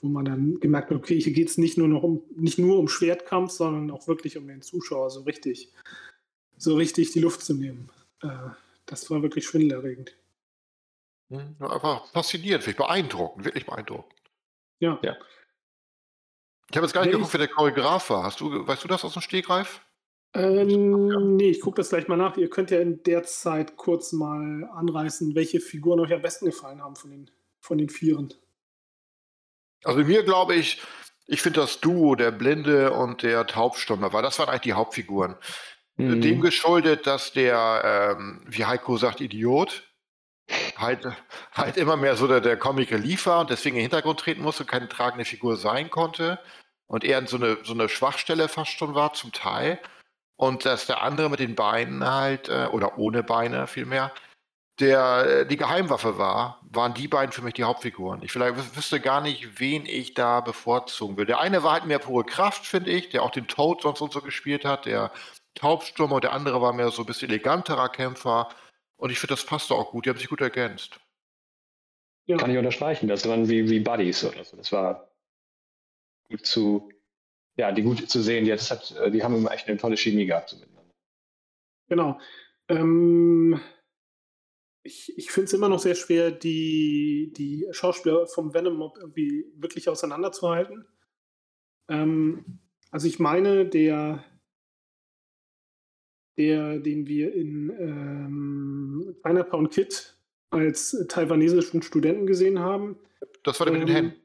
Wo 0.00 0.08
man 0.08 0.24
dann 0.24 0.58
gemerkt 0.60 0.90
hat, 0.90 0.96
okay, 0.96 1.20
hier 1.20 1.34
geht 1.34 1.50
es 1.50 1.58
nicht 1.58 1.76
nur 1.76 1.88
noch 1.88 2.02
um, 2.02 2.22
nicht 2.34 2.58
nur 2.58 2.78
um 2.78 2.88
Schwertkampf, 2.88 3.50
sondern 3.52 3.90
auch 3.90 4.08
wirklich 4.08 4.38
um 4.38 4.46
den 4.46 4.62
Zuschauer 4.62 5.10
so 5.10 5.20
richtig, 5.22 5.70
so 6.56 6.76
richtig 6.76 7.12
die 7.12 7.20
Luft 7.20 7.42
zu 7.42 7.52
nehmen. 7.52 7.90
Äh, 8.22 8.28
das 8.90 9.08
war 9.10 9.22
wirklich 9.22 9.46
schwindelerregend. 9.46 10.16
Hm, 11.30 11.56
Einfach 11.60 12.06
faszinierend, 12.08 12.64
wirklich 12.64 12.76
beeindruckend, 12.76 13.44
wirklich 13.44 13.64
beeindruckend. 13.66 14.18
Ja. 14.80 14.98
Ja. 15.02 15.16
Ich 16.70 16.76
habe 16.76 16.86
jetzt 16.86 16.92
gar 16.92 17.02
nicht 17.02 17.12
Nee, 17.12 17.18
geguckt, 17.18 17.32
wer 17.32 17.38
der 17.38 17.48
Choreograf 17.48 18.10
war. 18.10 18.24
Hast 18.24 18.40
du, 18.40 18.66
weißt 18.66 18.84
du 18.84 18.88
das 18.88 19.04
aus 19.04 19.12
dem 19.12 19.22
Stegreif? 19.22 19.80
Ähm, 20.34 21.36
nee, 21.36 21.50
ich 21.50 21.60
gucke 21.60 21.76
das 21.76 21.88
gleich 21.90 22.06
mal 22.08 22.16
nach. 22.16 22.36
Ihr 22.36 22.50
könnt 22.50 22.70
ja 22.70 22.80
in 22.80 23.02
der 23.02 23.24
Zeit 23.24 23.76
kurz 23.76 24.12
mal 24.12 24.68
anreißen, 24.74 25.34
welche 25.34 25.60
Figuren 25.60 26.00
euch 26.00 26.12
am 26.12 26.22
besten 26.22 26.46
gefallen 26.46 26.82
haben 26.82 26.94
von 26.96 27.10
den, 27.10 27.30
von 27.60 27.78
den 27.78 27.88
Vieren. 27.88 28.32
Also 29.82 30.00
mir 30.04 30.22
glaube 30.22 30.54
ich, 30.54 30.80
ich 31.26 31.42
finde 31.42 31.60
das 31.60 31.80
Duo, 31.80 32.14
der 32.14 32.30
Blinde 32.30 32.92
und 32.92 33.22
der 33.22 33.46
Taubstumme, 33.46 34.12
weil 34.12 34.22
das 34.22 34.38
waren 34.38 34.48
eigentlich 34.48 34.60
die 34.62 34.72
Hauptfiguren. 34.74 35.36
Mhm. 35.96 36.20
Dem 36.20 36.40
geschuldet, 36.40 37.06
dass 37.06 37.32
der, 37.32 38.16
ähm, 38.18 38.42
wie 38.46 38.64
Heiko 38.64 38.96
sagt, 38.96 39.20
Idiot, 39.20 39.84
halt, 40.76 41.06
halt 41.52 41.76
immer 41.76 41.96
mehr 41.96 42.16
so 42.16 42.26
der, 42.26 42.40
der 42.40 42.56
Comic 42.56 42.90
Relief 42.90 43.26
war 43.26 43.40
und 43.40 43.50
deswegen 43.50 43.76
in 43.76 43.80
den 43.80 43.90
Hintergrund 43.90 44.20
treten 44.20 44.42
musste, 44.42 44.64
keine 44.64 44.88
tragende 44.88 45.24
Figur 45.24 45.56
sein 45.56 45.90
konnte 45.90 46.38
und 46.86 47.04
er 47.04 47.26
so 47.26 47.36
eine, 47.36 47.58
so 47.62 47.72
eine 47.74 47.88
Schwachstelle 47.88 48.48
fast 48.48 48.72
schon 48.72 48.94
war, 48.94 49.12
zum 49.12 49.32
Teil. 49.32 49.78
Und 50.36 50.64
dass 50.64 50.86
der 50.86 51.02
andere 51.02 51.28
mit 51.28 51.38
den 51.38 51.54
Beinen 51.54 52.02
halt, 52.04 52.48
äh, 52.48 52.68
oder 52.72 52.96
ohne 52.96 53.22
Beine 53.22 53.66
vielmehr, 53.66 54.10
der 54.80 55.26
äh, 55.42 55.46
die 55.46 55.58
Geheimwaffe 55.58 56.16
war, 56.16 56.62
waren 56.62 56.94
die 56.94 57.08
beiden 57.08 57.30
für 57.32 57.42
mich 57.42 57.52
die 57.52 57.64
Hauptfiguren. 57.64 58.22
Ich 58.22 58.32
vielleicht 58.32 58.56
wüs- 58.56 58.74
wüsste 58.74 59.00
gar 59.00 59.20
nicht, 59.20 59.60
wen 59.60 59.84
ich 59.84 60.14
da 60.14 60.40
bevorzugen 60.40 61.18
will. 61.18 61.26
Der 61.26 61.40
eine 61.40 61.62
war 61.62 61.72
halt 61.72 61.84
mehr 61.84 61.98
pure 61.98 62.24
Kraft, 62.24 62.66
finde 62.66 62.90
ich, 62.90 63.10
der 63.10 63.22
auch 63.22 63.30
den 63.30 63.48
Toad 63.48 63.82
sonst 63.82 64.00
und 64.00 64.12
so 64.14 64.22
gespielt 64.22 64.64
hat, 64.64 64.86
der 64.86 65.12
Taubsturmer, 65.60 66.16
und 66.16 66.24
der 66.24 66.32
andere 66.32 66.62
war 66.62 66.72
mehr 66.72 66.90
so 66.90 67.02
ein 67.02 67.06
bisschen 67.06 67.28
eleganterer 67.28 67.90
Kämpfer. 67.90 68.48
Und 68.96 69.10
ich 69.10 69.18
finde, 69.18 69.34
das 69.34 69.44
passte 69.44 69.74
auch 69.74 69.90
gut. 69.90 70.06
Die 70.06 70.10
haben 70.10 70.18
sich 70.18 70.28
gut 70.28 70.40
ergänzt. 70.40 70.98
Ja. 72.26 72.38
Kann 72.38 72.50
ich 72.50 72.56
unterstreichen. 72.56 73.08
Das 73.08 73.28
waren 73.28 73.48
wie, 73.48 73.68
wie 73.68 73.80
Buddies 73.80 74.24
oder 74.24 74.42
so. 74.42 74.56
Das 74.56 74.72
war 74.72 75.10
gut 76.30 76.46
zu, 76.46 76.90
ja, 77.56 77.72
die 77.72 77.82
gut 77.82 78.08
zu 78.08 78.22
sehen. 78.22 78.46
Jetzt 78.46 78.70
hat, 78.70 78.92
äh, 78.92 79.10
die 79.10 79.22
haben 79.22 79.34
immer 79.34 79.52
echt 79.52 79.68
eine 79.68 79.76
tolle 79.76 79.98
Chemie 79.98 80.24
gehabt 80.24 80.48
so 80.48 80.56
miteinander. 80.56 80.94
Genau. 81.88 82.18
Ähm, 82.68 83.60
ich 84.82 85.12
ich 85.18 85.30
finde 85.30 85.46
es 85.46 85.52
immer 85.52 85.68
noch 85.68 85.80
sehr 85.80 85.94
schwer, 85.94 86.30
die, 86.30 87.34
die 87.36 87.66
Schauspieler 87.72 88.26
vom 88.28 88.54
Venom 88.54 88.76
Mob 88.76 88.96
irgendwie 88.96 89.44
wirklich 89.56 89.90
auseinanderzuhalten. 89.90 90.86
Ähm, 91.88 92.60
also 92.90 93.06
ich 93.06 93.18
meine, 93.18 93.66
der, 93.66 94.24
der, 96.40 96.78
den 96.78 97.06
wir 97.06 97.34
in 97.34 97.70
ähm, 97.78 99.16
Chinatown 99.24 99.68
Kid 99.68 100.16
als 100.50 101.04
taiwanesischen 101.08 101.82
Studenten 101.82 102.26
gesehen 102.26 102.58
haben. 102.58 102.96
Das 103.44 103.60
war 103.60 103.66
der 103.66 103.78
mit 103.78 103.82
den 103.88 103.88
Ähm, 103.88 103.94
Händen, 104.04 104.20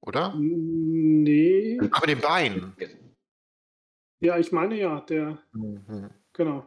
oder? 0.00 0.34
Nee. 0.36 1.78
Aber 1.80 2.06
mit 2.06 2.16
den 2.16 2.20
Beinen. 2.20 2.76
Ja, 4.20 4.38
ich 4.38 4.50
meine 4.50 4.76
ja, 4.78 5.00
der, 5.02 5.38
Mhm. 5.52 6.10
genau. 6.32 6.66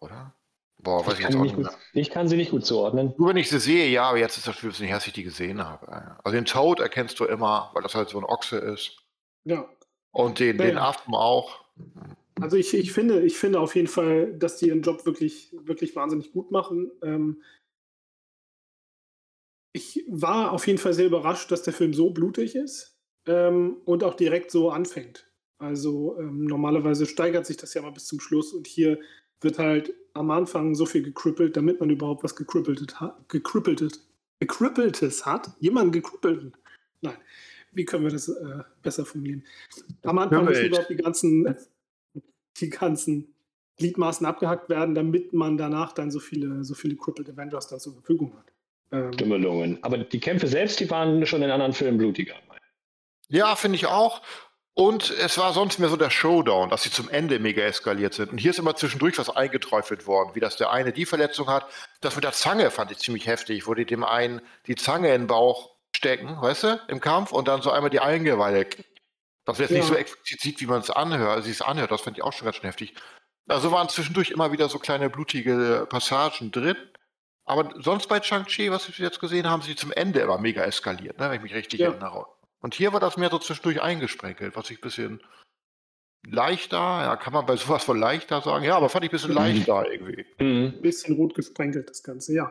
Oder? 0.00 0.34
Boah, 0.82 1.06
weiß 1.06 1.14
ich 1.14 1.20
Ich 1.20 1.24
jetzt 1.24 1.32
kann, 1.32 1.40
auch 1.40 1.44
nicht 1.44 1.56
gut, 1.56 1.64
mehr. 1.64 1.74
ich 1.94 2.10
kann 2.10 2.28
sie 2.28 2.36
nicht 2.36 2.50
gut 2.50 2.66
zuordnen. 2.66 3.14
Nur 3.16 3.30
wenn 3.30 3.38
ich 3.38 3.48
sie 3.48 3.58
sehe, 3.58 3.88
ja, 3.88 4.10
aber 4.10 4.18
jetzt 4.18 4.36
ist 4.36 4.46
das 4.46 4.54
Spiel 4.56 4.68
ein 4.68 4.72
bisschen 4.72 4.86
her, 4.86 4.96
dass 4.96 5.06
ich 5.06 5.14
die 5.14 5.22
gesehen 5.22 5.64
habe. 5.64 5.90
Also 6.22 6.36
den 6.36 6.44
Toad 6.44 6.80
erkennst 6.80 7.18
du 7.20 7.24
immer, 7.24 7.70
weil 7.72 7.82
das 7.82 7.94
halt 7.94 8.10
so 8.10 8.18
ein 8.18 8.24
Ochse 8.24 8.58
ist. 8.58 8.98
Ja. 9.44 9.66
Und 10.12 10.40
den, 10.40 10.58
Ja, 10.58 10.64
den 10.66 10.76
ja. 10.76 10.82
Affen 10.88 11.14
auch. 11.14 11.64
Also 12.40 12.56
ich, 12.56 12.74
ich, 12.74 12.92
finde, 12.92 13.22
ich 13.22 13.36
finde 13.36 13.60
auf 13.60 13.76
jeden 13.76 13.86
Fall, 13.86 14.34
dass 14.34 14.56
die 14.56 14.68
ihren 14.68 14.82
Job 14.82 15.06
wirklich, 15.06 15.50
wirklich 15.52 15.94
wahnsinnig 15.94 16.32
gut 16.32 16.50
machen. 16.50 16.90
Ähm, 17.02 17.42
ich 19.72 20.04
war 20.08 20.52
auf 20.52 20.66
jeden 20.66 20.78
Fall 20.78 20.94
sehr 20.94 21.06
überrascht, 21.06 21.50
dass 21.50 21.62
der 21.62 21.72
Film 21.72 21.94
so 21.94 22.10
blutig 22.10 22.54
ist 22.54 22.96
ähm, 23.26 23.78
und 23.84 24.04
auch 24.04 24.14
direkt 24.14 24.50
so 24.50 24.70
anfängt. 24.70 25.30
Also 25.58 26.18
ähm, 26.18 26.44
normalerweise 26.44 27.06
steigert 27.06 27.46
sich 27.46 27.56
das 27.56 27.74
ja 27.74 27.82
mal 27.82 27.92
bis 27.92 28.06
zum 28.06 28.20
Schluss 28.20 28.52
und 28.52 28.66
hier 28.66 28.98
wird 29.40 29.58
halt 29.58 29.94
am 30.14 30.30
Anfang 30.30 30.74
so 30.74 30.86
viel 30.86 31.02
gekrüppelt, 31.02 31.56
damit 31.56 31.80
man 31.80 31.90
überhaupt 31.90 32.24
was 32.24 32.36
gekrüppeltes 32.36 33.00
hat. 33.00 33.28
Gekrüppeltes, 33.28 34.06
gekrüppeltes 34.40 35.26
hat. 35.26 35.50
Jemanden 35.60 35.92
gekrüppelten. 35.92 36.56
Nein, 37.00 37.16
wie 37.72 37.84
können 37.84 38.04
wir 38.04 38.10
das 38.10 38.28
äh, 38.28 38.62
besser 38.82 39.04
formulieren? 39.04 39.44
Am 40.02 40.18
Anfang 40.18 40.44
müssen 40.44 40.66
überhaupt 40.66 40.90
die 40.90 40.96
ganzen, 40.96 41.56
die 42.60 42.70
ganzen 42.70 43.34
Gliedmaßen 43.76 44.26
abgehackt 44.26 44.68
werden, 44.68 44.94
damit 44.94 45.32
man 45.32 45.56
danach 45.56 45.92
dann 45.92 46.10
so 46.10 46.20
viele, 46.20 46.64
so 46.64 46.74
viele 46.74 46.96
Crippled 46.96 47.28
Avengers 47.30 47.68
dann 47.68 47.80
zur 47.80 47.94
Verfügung 47.94 48.34
hat. 48.36 48.52
Ähm, 48.92 49.10
Dummelungen. 49.12 49.78
Aber 49.82 49.98
die 49.98 50.20
Kämpfe 50.20 50.46
selbst, 50.46 50.78
die 50.80 50.88
waren 50.90 51.24
schon 51.26 51.42
in 51.42 51.50
anderen 51.50 51.72
Filmen 51.72 51.98
blutiger. 51.98 52.34
Ja, 53.28 53.56
finde 53.56 53.76
ich 53.76 53.86
auch. 53.86 54.22
Und 54.74 55.10
es 55.10 55.38
war 55.38 55.52
sonst 55.52 55.78
mehr 55.78 55.88
so 55.88 55.96
der 55.96 56.10
Showdown, 56.10 56.70
dass 56.70 56.82
sie 56.82 56.90
zum 56.90 57.08
Ende 57.08 57.38
mega 57.38 57.62
eskaliert 57.62 58.12
sind. 58.14 58.32
Und 58.32 58.38
hier 58.38 58.50
ist 58.50 58.58
immer 58.58 58.74
zwischendurch 58.74 59.18
was 59.18 59.30
eingeträufelt 59.30 60.08
worden, 60.08 60.34
wie 60.34 60.40
das 60.40 60.56
der 60.56 60.70
eine 60.70 60.92
die 60.92 61.06
Verletzung 61.06 61.48
hat. 61.48 61.66
Das 62.00 62.16
mit 62.16 62.24
der 62.24 62.32
Zange 62.32 62.70
fand 62.70 62.90
ich 62.90 62.98
ziemlich 62.98 63.28
heftig, 63.28 63.68
wo 63.68 63.74
die 63.74 63.86
dem 63.86 64.02
einen 64.02 64.40
die 64.66 64.74
Zange 64.74 65.14
in 65.14 65.22
den 65.22 65.26
Bauch 65.28 65.70
stecken, 65.94 66.36
weißt 66.40 66.64
du, 66.64 66.80
im 66.88 67.00
Kampf 67.00 67.30
und 67.30 67.46
dann 67.46 67.62
so 67.62 67.70
einmal 67.70 67.90
die 67.90 68.00
Eingeweide. 68.00 68.66
Das 69.46 69.58
wird 69.58 69.70
jetzt 69.70 69.76
nicht 69.76 69.88
Ja. 69.88 69.94
so 69.94 69.98
explizit, 69.98 70.60
wie 70.60 70.66
man 70.66 70.80
es 70.80 70.90
anhört, 70.90 71.44
sie 71.44 71.50
es 71.50 71.60
anhört, 71.62 71.90
das 71.90 72.00
fand 72.00 72.16
ich 72.16 72.24
auch 72.24 72.32
schon 72.32 72.44
ganz 72.46 72.56
schön 72.56 72.64
heftig. 72.66 72.94
Also 73.46 73.70
waren 73.72 73.88
zwischendurch 73.90 74.30
immer 74.30 74.52
wieder 74.52 74.68
so 74.70 74.78
kleine 74.78 75.10
blutige 75.10 75.86
Passagen 75.90 76.50
drin. 76.50 76.76
Aber 77.46 77.74
sonst 77.82 78.08
bei 78.08 78.22
Shang-Chi, 78.22 78.70
was 78.70 78.88
wir 78.88 79.04
jetzt 79.04 79.20
gesehen 79.20 79.46
haben, 79.50 79.60
sind 79.60 79.72
die 79.72 79.80
zum 79.80 79.92
Ende 79.92 80.20
immer 80.20 80.38
mega 80.38 80.62
eskaliert, 80.62 81.18
ne, 81.18 81.28
wenn 81.28 81.36
ich 81.36 81.42
mich 81.42 81.54
richtig 81.54 81.80
Ja. 81.80 81.90
erinnere. 81.90 82.24
Und 82.60 82.74
hier 82.74 82.94
war 82.94 83.00
das 83.00 83.18
mehr 83.18 83.28
so 83.28 83.38
zwischendurch 83.38 83.82
eingesprenkelt, 83.82 84.56
was 84.56 84.70
ich 84.70 84.78
ein 84.78 84.80
bisschen 84.80 85.22
leichter, 86.26 86.78
ja, 86.78 87.16
kann 87.16 87.34
man 87.34 87.44
bei 87.44 87.56
sowas 87.56 87.84
von 87.84 87.98
leichter 87.98 88.40
sagen, 88.40 88.64
ja, 88.64 88.78
aber 88.78 88.88
fand 88.88 89.04
ich 89.04 89.10
ein 89.10 89.12
bisschen 89.12 89.30
Mhm. 89.32 89.36
leichter 89.36 89.92
irgendwie. 89.92 90.24
Mhm. 90.38 90.72
ein 90.76 90.80
bisschen 90.80 91.16
rot 91.16 91.34
gesprenkelt, 91.34 91.90
das 91.90 92.02
Ganze, 92.02 92.32
ja. 92.32 92.50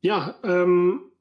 Ja, 0.00 0.34
ähm, 0.42 1.12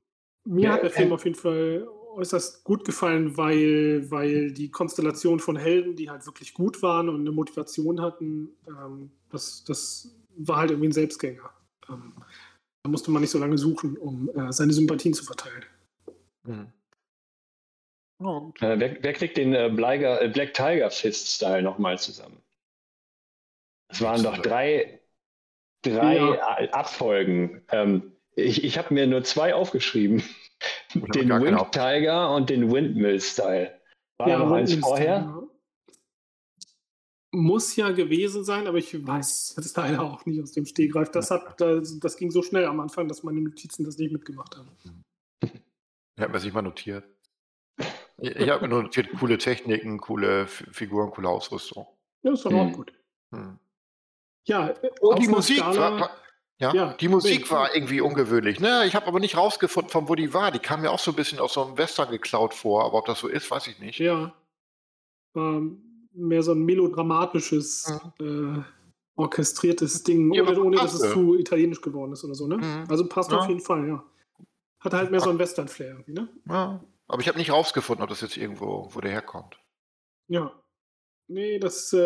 mir 0.44 0.70
Ja, 0.70 0.74
hat 0.74 0.82
der 0.84 0.90
Film 0.90 1.12
äh, 1.12 1.14
auf 1.14 1.24
jeden 1.24 1.36
Fall 1.38 1.88
äußerst 2.12 2.64
gut 2.64 2.86
gefallen, 2.86 3.38
weil, 3.38 4.10
weil 4.12 4.52
die 4.52 4.70
Konstellation 4.70 5.40
von 5.40 5.56
Helden, 5.56 5.96
die 5.96 6.10
halt 6.10 6.26
wirklich 6.26 6.54
gut 6.54 6.82
waren 6.82 7.10
und 7.10 7.22
eine 7.22 7.32
Motivation 7.32 8.02
hatten, 8.02 8.50
ähm, 8.68 9.12
das, 9.30 9.64
das 9.64 10.16
war 10.38 10.58
halt 10.58 10.72
irgendwie 10.72 10.90
ein 10.90 10.94
Selbstgänger. 10.94 11.50
Ähm, 11.90 12.14
da 12.84 12.90
musste 12.90 13.12
man 13.12 13.22
nicht 13.22 13.32
so 13.32 13.40
lange 13.40 13.58
suchen, 13.58 13.98
um 13.98 14.30
äh, 14.36 14.52
seine 14.52 14.74
Sympathien 14.74 15.14
zu 15.14 15.24
verteilen. 15.24 15.64
Mhm. 16.44 16.74
Gut. 18.20 18.62
Äh, 18.62 18.80
wer, 18.80 19.04
wer 19.04 19.14
kriegt 19.14 19.38
den 19.38 19.54
äh, 19.54 19.70
Bleiger, 19.74 20.22
äh, 20.22 20.30
Black 20.30 20.54
Tiger 20.54 20.92
Fist-Style 20.92 21.64
nochmal 21.64 22.00
zusammen? 22.00 22.38
Es 23.88 24.02
waren 24.02 24.24
doch 24.24 24.38
drei, 24.38 25.02
drei 25.82 26.16
Ja. 26.16 26.58
Abfolgen. 26.72 27.62
Ähm, 27.70 28.14
ich 28.36 28.64
ich 28.64 28.78
habe 28.78 28.94
mir 28.94 29.08
nur 29.08 29.24
zwei 29.24 29.54
aufgeschrieben. 29.54 30.24
Den 30.94 31.30
Wind 31.30 31.72
Tiger 31.72 32.34
und 32.36 32.50
den 32.50 32.72
Windmill-Style. 32.72 33.80
War 34.18 34.28
da 34.28 34.38
noch 34.40 34.52
eins 34.52 34.72
Windmill 34.72 34.88
vorher? 34.90 35.22
Style, 35.22 35.42
ja. 35.42 35.48
Muss 37.34 37.76
ja 37.78 37.92
gewesen 37.92 38.44
sein, 38.44 38.68
aber 38.68 38.78
ich 38.78 39.08
weiß 39.08 39.56
es 39.58 39.76
leider 39.78 40.02
auch 40.02 40.26
nicht 40.26 40.42
aus 40.42 40.52
dem 40.52 40.66
Stegreif. 40.66 41.12
Das, 41.12 41.32
hat, 41.32 41.62
das, 41.62 41.98
das 42.00 42.18
ging 42.18 42.30
so 42.30 42.42
schnell 42.42 42.66
am 42.66 42.82
Anfang, 42.82 43.08
dass 43.08 43.24
meine 43.24 43.40
Notizen 43.40 43.86
das 43.86 43.98
nicht 43.98 44.12
mitgemacht 44.12 44.56
haben. 44.58 44.70
Ich 46.18 46.22
habe 46.24 46.34
mir 46.34 46.38
das 46.38 46.44
nicht 46.44 46.54
mal 46.54 46.62
notiert. 46.62 47.06
Ich, 48.18 48.36
ich 48.36 48.50
habe 48.50 48.62
mir 48.64 48.68
nur 48.68 48.84
notiert, 48.84 49.10
coole 49.18 49.38
Techniken, 49.40 49.98
coole 49.98 50.42
F 50.44 50.68
Figuren, 50.72 51.10
coole 51.10 51.30
Ausrüstung. 51.30 51.88
Ja, 52.22 52.34
ist 52.34 52.46
doch 52.46 52.54
auch 52.54 52.66
Hm. 52.66 52.74
gut. 52.74 52.94
Hm. 53.34 53.58
Ja, 54.46 54.74
Und 55.00 55.14
auf 55.14 55.20
die 55.20 55.28
Musik 55.30 55.60
Skala- 55.60 56.10
ja, 56.62 56.74
Ja, 56.74 56.94
die 56.94 57.08
Musik 57.08 57.50
war 57.52 57.76
irgendwie 57.76 58.00
ungewöhnlich. 58.02 58.60
Ne? 58.60 58.86
Ich 58.86 58.96
habe 58.96 59.08
aber 59.08 59.20
nicht 59.20 59.36
rausgefunden, 59.36 59.92
von 59.92 60.08
wo 60.08 60.16
die 60.16 60.34
war. 60.34 60.52
Die 60.52 60.60
kam 60.60 60.82
mir 60.82 60.92
auch 60.92 61.00
so 61.00 61.12
ein 61.12 61.16
bisschen 61.16 61.40
aus 61.40 61.54
so 61.54 61.64
einem 61.66 61.78
Western 61.78 62.10
geklaut 62.12 62.54
vor, 62.54 62.86
aber 62.86 63.00
ob 63.00 63.06
das 63.06 63.20
so 63.20 63.28
ist, 63.28 63.50
weiß 63.50 63.68
ich 63.68 63.80
nicht. 63.80 64.00
Ja. 64.00 64.34
Ähm, 65.36 66.08
mehr 66.14 66.44
so 66.44 66.52
ein 66.54 66.64
melodramatisches, 66.64 67.92
äh, 68.20 68.60
orchestriertes 69.16 70.04
Ding, 70.04 70.34
Ja, 70.34 70.44
ohne, 70.44 70.62
ohne 70.62 70.78
dass 70.78 70.94
es 70.94 71.12
zu 71.12 71.38
italienisch 71.38 71.82
geworden 71.82 72.14
ist 72.14 72.24
oder 72.24 72.36
so, 72.36 72.48
ne? 72.48 72.58
Mhm. 72.58 72.86
Also 72.90 73.08
passt 73.08 73.32
Ja. 73.32 73.40
auf 73.40 73.48
jeden 73.48 73.62
Fall, 73.62 73.88
ja. 73.88 74.04
Hat 74.80 74.94
halt 74.94 75.12
mehr 75.12 75.20
so 75.20 75.30
ein 75.30 75.38
Western-Flair 75.40 75.90
irgendwie, 75.92 76.14
ne? 76.14 76.28
Ja, 76.50 76.84
aber 77.08 77.22
ich 77.22 77.28
habe 77.28 77.38
nicht 77.38 77.52
rausgefunden, 77.52 78.04
ob 78.04 78.10
das 78.10 78.22
jetzt 78.22 78.38
irgendwo, 78.38 78.90
wo 78.92 79.00
der 79.02 79.12
herkommt. 79.12 79.60
Ja. 80.28 80.52
Nee, 81.28 81.60
das 81.60 81.94
äh, 81.94 81.98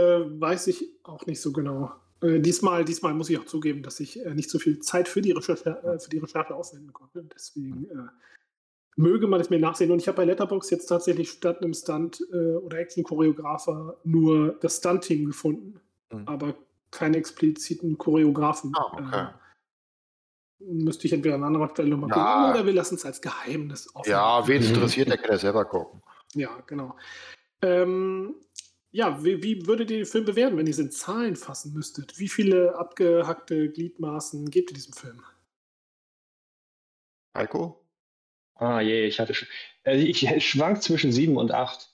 weiß 0.42 0.68
ich 0.68 0.88
auch 1.04 1.26
nicht 1.26 1.42
so 1.42 1.52
genau. 1.52 1.92
Äh, 2.22 2.40
diesmal, 2.40 2.86
diesmal 2.86 3.14
muss 3.14 3.30
ich 3.30 3.38
auch 3.40 3.46
zugeben, 3.46 3.84
dass 3.84 4.00
ich 4.00 4.26
äh, 4.26 4.34
nicht 4.34 4.50
so 4.50 4.60
viel 4.60 4.80
Zeit 4.80 5.08
für 5.08 5.22
die 5.22 5.32
Recherche, 5.32 5.70
äh, 5.84 6.00
für 6.00 6.10
die 6.10 6.20
Recherche 6.20 6.56
aufwenden 6.56 6.94
konnte. 6.94 7.24
Deswegen 7.36 7.86
äh, 7.90 8.08
möge 8.96 9.28
man 9.28 9.42
es 9.42 9.50
mir 9.50 9.60
nachsehen. 9.60 9.92
Und 9.92 10.00
ich 10.00 10.08
habe 10.08 10.18
bei 10.18 10.26
Letterbox 10.26 10.70
jetzt 10.70 10.88
tatsächlich 10.88 11.30
statt 11.30 11.62
einem 11.62 11.74
Stunt- 11.74 12.22
äh, 12.32 12.56
oder 12.56 12.78
Action-Choreografer 12.80 13.98
nur 14.04 14.54
das 14.62 14.78
Stunt-Team 14.78 15.26
gefunden, 15.26 15.80
Mhm. 16.12 16.28
aber 16.28 16.56
keine 16.92 17.18
expliziten 17.18 17.98
Choreografen. 17.98 18.72
Ah, 18.76 18.92
okay. 18.94 19.28
Äh, 20.62 20.64
müsste 20.72 21.08
ich 21.08 21.14
entweder 21.14 21.36
an 21.36 21.44
anderer 21.44 21.70
Stelle 21.70 21.90
nochmal 21.90 22.10
Ja. 22.12 22.16
gucken 22.16 22.52
oder 22.54 22.66
wir 22.66 22.74
lassen 22.74 22.96
es 22.96 23.06
als 23.06 23.22
Geheimnis 23.22 23.94
offen. 23.94 24.10
Ja, 24.10 24.48
wen 24.48 24.62
es 24.62 24.70
interessiert, 24.70 25.10
der 25.10 25.18
kann 25.18 25.32
ja 25.32 25.38
selber 25.38 25.66
gucken. 25.66 26.02
Ja, 26.34 26.50
genau. 26.66 26.96
Ähm, 27.62 28.36
ja, 28.96 29.22
wie, 29.26 29.44
wie 29.44 29.68
würdet 29.68 29.92
ihr 29.92 29.98
den 29.98 30.06
Film 30.06 30.24
bewerten, 30.24 30.58
wenn 30.58 30.68
ihr 30.68 30.72
es 30.72 30.80
in 30.80 30.90
Zahlen 30.90 31.36
fassen 31.36 31.74
müsstet? 31.74 32.18
Wie 32.18 32.30
viele 32.30 32.76
abgehackte 32.78 33.70
Gliedmaßen 33.70 34.50
gebt 34.50 34.72
ihr 34.72 34.76
diesem 34.76 34.94
Film? 34.94 35.22
Heiko? 37.36 37.86
Ah 38.56 38.80
je, 38.80 39.06
ich 39.06 39.20
hatte 39.20 39.34
sch- 39.34 39.48
äh, 39.84 39.98
ich 39.98 40.26
schwank 40.48 40.82
zwischen 40.82 41.12
sieben 41.12 41.36
und 41.36 41.52
acht. 41.52 41.94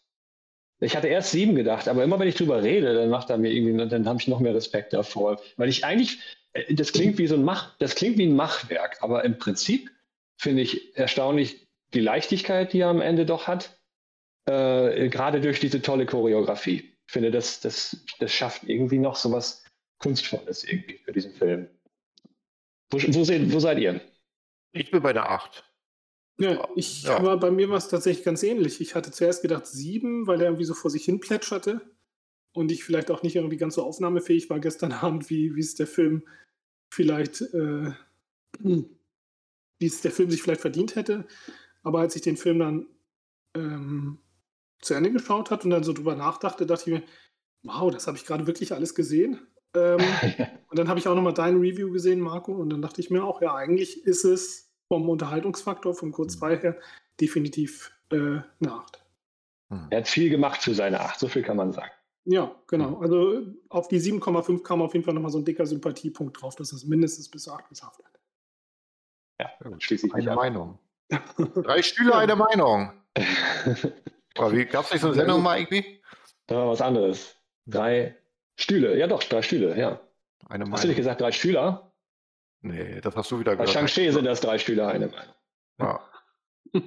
Ich 0.80 0.96
hatte 0.96 1.08
erst 1.08 1.32
sieben 1.32 1.56
gedacht, 1.56 1.88
aber 1.88 2.04
immer 2.04 2.20
wenn 2.20 2.28
ich 2.28 2.36
drüber 2.36 2.62
rede, 2.62 2.94
dann 2.94 3.10
macht 3.10 3.32
er 3.32 3.40
mir 3.40 3.52
irgendwie, 3.52 3.90
dann 3.90 4.08
habe 4.08 4.20
ich 4.22 4.28
noch 4.28 4.40
mehr 4.40 4.54
Respekt 4.54 4.94
davor. 4.94 5.42
Weil 5.58 5.70
ich 5.70 5.84
eigentlich, 5.84 6.20
äh, 6.54 6.72
das 6.76 6.92
klingt 6.94 7.18
wie 7.18 7.26
so 7.26 7.34
ein 7.34 7.44
Mach, 7.44 7.76
das 7.80 7.96
klingt 7.96 8.20
wie 8.20 8.28
ein 8.28 8.36
Machwerk, 8.36 9.02
aber 9.02 9.26
im 9.26 9.40
Prinzip 9.40 9.90
finde 10.38 10.62
ich 10.62 10.96
erstaunlich 10.96 11.68
die 11.96 12.00
Leichtigkeit, 12.00 12.74
die 12.74 12.82
er 12.82 12.90
am 12.90 13.02
Ende 13.02 13.26
doch 13.26 13.48
hat. 13.48 13.80
Äh, 14.46 15.10
gerade 15.10 15.42
durch 15.42 15.60
diese 15.60 15.82
tolle 15.82 16.06
Choreografie. 16.06 16.91
Ich 17.12 17.14
finde, 17.14 17.30
das, 17.30 17.60
das, 17.60 18.06
das 18.20 18.32
schafft 18.32 18.64
irgendwie 18.64 18.98
noch 18.98 19.18
so 19.18 19.34
was 19.34 19.66
Kunstvolles 19.98 20.64
irgendwie 20.64 20.98
für 21.00 21.12
diesen 21.12 21.34
Film. 21.34 21.68
Wo, 22.90 23.00
wo, 23.00 23.26
seht, 23.26 23.52
wo 23.52 23.60
seid 23.60 23.80
ihr? 23.80 24.00
Ich 24.72 24.92
bin 24.92 25.04
bei 25.04 25.12
der 25.12 25.30
8. 25.30 25.62
Ja, 26.40 26.66
ich 26.78 27.04
Ja. 27.04 27.22
war 27.22 27.38
bei 27.38 27.52
mir 27.52 27.68
war 27.70 27.76
es 27.76 27.90
tatsächlich 27.90 28.24
ganz 28.24 28.44
ähnlich. 28.44 28.80
Ich 28.80 28.96
hatte 28.96 29.12
zuerst 29.12 29.42
gedacht 29.42 29.68
sieben, 29.68 30.26
weil 30.26 30.40
er 30.40 30.48
irgendwie 30.48 30.64
so 30.64 30.74
vor 30.74 30.90
sich 30.90 31.04
hin 31.04 31.20
plätscherte 31.20 31.82
und 32.54 32.72
ich 32.72 32.86
vielleicht 32.86 33.12
auch 33.12 33.24
nicht 33.24 33.36
irgendwie 33.36 33.58
ganz 33.58 33.76
so 33.76 33.84
aufnahmefähig 33.84 34.50
war 34.50 34.62
gestern 34.62 34.92
Abend, 34.94 35.30
wie, 35.30 35.54
wie 35.54 35.60
es 35.60 35.76
der 35.76 35.88
Film 35.88 36.26
vielleicht 36.94 37.42
äh, 37.42 37.92
wie 38.60 38.86
es 39.86 40.00
der 40.00 40.12
Film 40.12 40.32
sich 40.32 40.42
vielleicht 40.44 40.62
verdient 40.62 40.96
hätte. 40.96 41.28
Aber 41.84 42.00
als 42.00 42.16
ich 42.16 42.22
den 42.22 42.38
Film 42.38 42.60
dann 42.60 42.88
ähm, 43.54 44.20
zu 44.82 44.94
Ende 44.94 45.12
geschaut 45.12 45.52
hat 45.52 45.64
und 45.64 45.72
dann 45.72 45.84
so 45.84 45.94
drüber 45.94 46.16
nachdachte, 46.16 46.66
dachte 46.66 46.90
ich 46.90 47.00
mir, 47.00 47.04
wow, 47.64 47.92
das 47.92 48.08
habe 48.08 48.18
ich 48.18 48.26
gerade 48.26 48.48
wirklich 48.48 48.74
alles 48.74 48.96
gesehen. 48.96 49.40
Ähm, 49.76 50.00
und 50.70 50.80
dann 50.80 50.88
habe 50.88 51.00
ich 51.00 51.08
auch 51.08 51.16
nochmal 51.16 51.34
dein 51.34 51.58
Review 51.58 51.92
gesehen, 51.92 52.20
Marco, 52.20 52.54
und 52.54 52.70
dann 52.70 52.82
dachte 52.82 53.02
ich 53.02 53.10
mir 53.10 53.24
auch, 53.24 53.42
ja, 53.42 53.56
eigentlich 53.56 54.06
ist 54.06 54.26
es 54.26 54.72
vom 54.88 55.08
Unterhaltungsfaktor, 55.10 55.94
vom 55.94 56.14
2 56.14 56.58
her, 56.58 56.78
definitiv 57.20 57.92
äh, 58.12 58.16
eine 58.16 58.74
8. 58.74 59.02
Er 59.90 60.00
hat 60.00 60.08
viel 60.08 60.30
gemacht 60.30 60.62
für 60.62 60.74
seine 60.74 61.00
8, 61.00 61.18
so 61.18 61.30
viel 61.30 61.44
kann 61.44 61.56
man 61.56 61.72
sagen. 61.72 61.92
Ja, 62.26 62.54
genau. 62.68 63.00
Also 63.00 63.42
auf 63.70 63.88
die 63.88 64.00
7,5 64.00 64.62
kam 64.64 64.82
auf 64.82 64.94
jeden 64.94 65.06
Fall 65.06 65.14
nochmal 65.14 65.32
so 65.32 65.40
ein 65.40 65.46
dicker 65.46 65.66
Sympathiepunkt 65.66 66.42
drauf, 66.42 66.56
dass 66.56 66.74
es 66.74 66.86
mindestens 66.86 67.30
bis 67.30 67.44
zur 67.44 67.54
8 67.54 67.70
geschafft 67.70 68.04
hat. 68.04 68.20
Ja, 69.40 69.50
schließe 69.80 70.08
ich 70.08 70.14
mich 70.14 70.28
Eine. 70.28 70.36
Meinung. 70.36 70.80
Drei 71.56 71.82
Stühle, 71.82 72.16
eine 72.16 72.36
Meinung. 72.36 72.94
Aber 74.38 74.52
wie 74.52 74.66
gab 74.66 74.86
es 74.86 74.92
nicht 74.92 75.02
so 75.02 75.08
eine 75.08 75.16
Sendung 75.16 75.42
mal 75.42 75.60
irgendwie? 75.60 76.02
Da 76.48 76.56
war 76.56 76.68
was 76.68 76.82
anderes. 76.82 77.36
Drei 77.66 78.16
Stühle. 78.56 78.98
Ja, 78.98 79.08
doch, 79.08 79.24
drei 79.24 79.42
Stühle, 79.42 79.78
ja. 79.78 80.00
Eine 80.50 80.70
Hast 80.72 80.84
du 80.84 80.88
nicht 80.88 80.98
gesagt 80.98 81.22
drei 81.22 81.32
Stühler? 81.32 81.92
Nee, 82.62 83.02
das 83.02 83.16
hast 83.16 83.32
du 83.32 83.40
wieder 83.40 83.56
Bei 83.56 83.66
gesagt. 83.66 83.90
Shang-Chi 83.90 84.12
sind 84.12 84.26
das 84.26 84.42
drei 84.42 84.58
Stühle, 84.58 84.88
eine 84.88 85.08
Meinung. 85.08 85.36
Ja. 85.80 86.00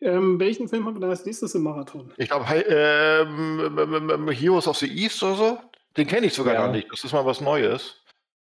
ähm, 0.00 0.38
welchen 0.38 0.68
Film 0.68 0.86
haben 0.86 0.94
wir 0.96 1.00
da 1.00 1.08
als 1.08 1.24
nächstes 1.24 1.54
im 1.54 1.62
Marathon? 1.62 2.12
Ich 2.16 2.28
glaube, 2.28 2.44
ähm, 2.46 3.76
ähm, 3.78 4.10
ähm, 4.10 4.28
Heroes 4.30 4.68
of 4.68 4.76
the 4.76 4.86
East 4.86 5.22
oder 5.22 5.34
so. 5.34 5.58
Den 5.96 6.06
kenne 6.06 6.26
ich 6.26 6.34
sogar 6.34 6.54
Ja. 6.54 6.60
gar 6.66 6.72
nicht. 6.72 6.90
Das 6.90 7.02
ist 7.02 7.12
mal 7.12 7.24
was 7.24 7.40
Neues. 7.40 8.02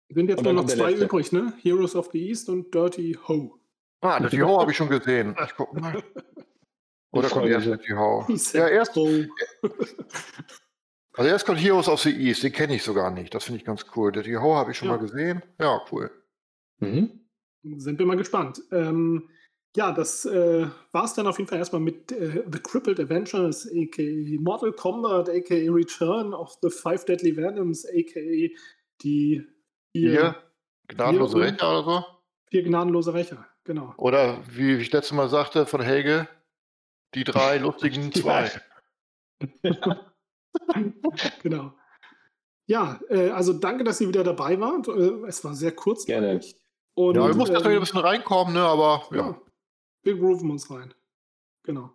Sind 0.09 0.29
jetzt 0.29 0.42
nur 0.42 0.53
noch 0.53 0.66
zwei 0.66 0.90
letzte. 0.90 1.05
übrig, 1.05 1.33
ne? 1.33 1.53
Heroes 1.62 1.94
of 1.94 2.11
the 2.12 2.29
East 2.29 2.48
und 2.48 2.75
Dirty 2.75 3.16
Ho. 3.29 3.59
Ah, 4.01 4.18
Dirty 4.18 4.38
Ho 4.38 4.61
habe 4.61 4.70
ich 4.72 4.77
schon 4.77 4.88
gesehen. 4.88 5.37
Ich 5.44 5.55
guck 5.57 5.72
mal. 5.79 6.03
Oder 7.12 7.29
kommt 7.29 7.46
erst 7.46 7.66
Dirty 7.66 7.92
Ho? 7.92 8.27
Ja, 8.55 8.68
erst, 8.68 8.96
also 11.14 11.29
erst 11.29 11.46
kommt 11.46 11.61
Heroes 11.61 11.88
of 11.88 12.01
the 12.01 12.11
East. 12.11 12.42
Den 12.42 12.53
kenne 12.53 12.75
ich 12.75 12.83
sogar 12.83 13.11
nicht. 13.11 13.35
Das 13.35 13.44
finde 13.44 13.59
ich 13.59 13.64
ganz 13.64 13.85
cool. 13.94 14.12
Dirty 14.12 14.33
Ho 14.35 14.55
habe 14.57 14.70
ich 14.70 14.77
schon 14.79 14.88
Ja. 14.88 14.94
mal 14.96 15.01
gesehen. 15.01 15.42
Ja, 15.61 15.81
cool. 15.90 16.11
Mhm. 16.79 17.20
Sind 17.77 17.98
wir 17.98 18.07
mal 18.07 18.16
gespannt. 18.16 18.62
Ähm, 18.72 19.29
ja, 19.77 19.92
das 19.92 20.25
äh, 20.25 20.66
war 20.92 21.05
es 21.05 21.14
dann 21.14 21.27
auf 21.27 21.38
jeden 21.38 21.48
Fall 21.48 21.59
erstmal 21.59 21.81
mit 21.81 22.12
äh, 22.12 22.42
The 22.51 22.59
Crippled 22.59 22.98
Adventures, 23.01 23.66
a.k.a. 23.68 24.40
Mortal 24.40 24.72
Kombat, 24.72 25.29
a.k.a. 25.31 25.70
Return 25.72 26.35
of 26.35 26.57
the 26.62 26.68
Five 26.70 27.05
Deadly 27.05 27.37
Venoms, 27.37 27.87
a.k.a. 27.87 28.48
die 29.03 29.46
vier, 29.92 30.11
Hier, 30.11 30.37
gnadenlose 30.88 31.38
Rächer 31.38 31.70
oder 31.79 31.85
so. 31.85 32.05
vier 32.51 32.62
gnadenlose 32.64 33.14
Rächer. 33.14 33.46
Genau. 33.64 33.94
Oder 33.96 34.42
wie 34.51 34.75
ich 34.77 34.90
letztes 34.92 35.12
Mal 35.16 35.29
sagte 35.29 35.64
von 35.66 35.81
Helge, 35.81 36.27
die 37.14 37.25
drei 37.25 37.59
lustigen 37.59 38.12
zwei. 38.14 38.51
genau. 41.42 41.72
Ja, 42.66 43.01
äh, 43.09 43.31
also 43.31 43.53
danke, 43.53 43.85
dass 43.85 44.01
ihr 44.01 44.09
wieder 44.09 44.25
dabei 44.25 44.59
wart. 44.61 44.88
Äh, 44.88 45.27
es 45.27 45.44
war 45.44 45.55
sehr 45.55 45.72
kurz. 45.72 46.05
Gerne. 46.07 46.40
Und, 46.94 47.16
Ja, 47.16 47.27
wir 47.27 47.35
mussten 47.35 47.55
erst 47.55 47.64
mal 47.64 47.70
wieder 47.70 47.81
ein 47.81 47.85
bisschen 47.85 48.01
reinkommen, 48.01 48.55
ne? 48.55 48.61
aber 48.61 49.07
ja. 49.11 49.16
Ja, 49.16 49.40
wir 50.03 50.16
grooven 50.16 50.51
uns 50.51 50.70
rein. 50.70 50.94
Genau. 51.64 51.90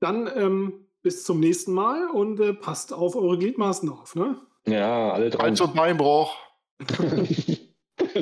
Dann 0.00 0.30
ähm, 0.34 0.86
bis 1.02 1.24
zum 1.24 1.40
nächsten 1.40 1.72
Mal 1.72 2.08
und 2.08 2.40
äh, 2.40 2.54
passt 2.54 2.92
auf 2.92 3.16
eure 3.16 3.38
Gliedmaßen 3.38 3.88
auf. 3.88 4.14
Ne? 4.14 4.40
Ja, 4.66 5.12
alle 5.12 5.30
drei. 5.30 5.44
Hals- 5.44 5.60
und 5.60 5.74
Beinbruch. 5.74 6.36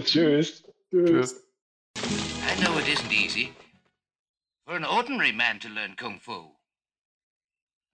Tschüss. 0.04 0.64
Tschüss. 0.90 1.46
I 1.96 2.62
know 2.62 2.78
it 2.78 2.88
isn't 2.88 3.12
easy 3.12 3.50
for 4.70 4.76
an 4.76 4.85
ordinary 4.85 5.33
man 5.33 5.59
to 5.59 5.68
learn 5.68 5.96
Kung 5.96 6.20
Fu. 6.20 6.52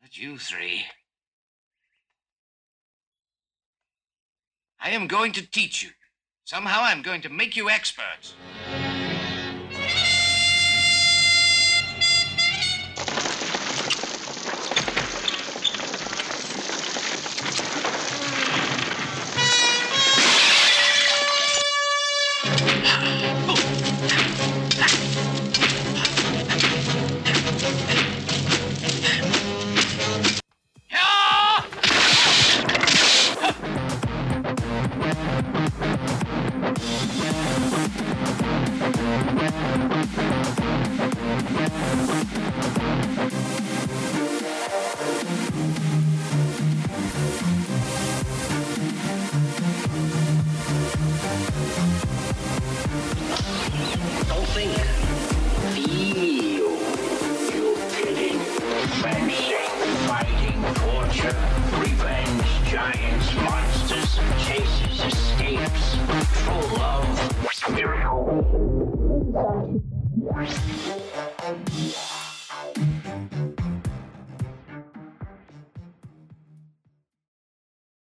But 0.03 0.19
you 0.19 0.37
three. 0.37 0.85
I 4.79 4.91
am 4.91 5.07
going 5.07 5.33
to 5.33 5.51
teach 5.51 5.83
you. 5.83 5.89
Somehow 6.45 6.83
I'm 6.83 7.01
going 7.01 7.23
to 7.23 7.31
make 7.31 7.57
you 7.57 7.71
experts. 7.71 8.35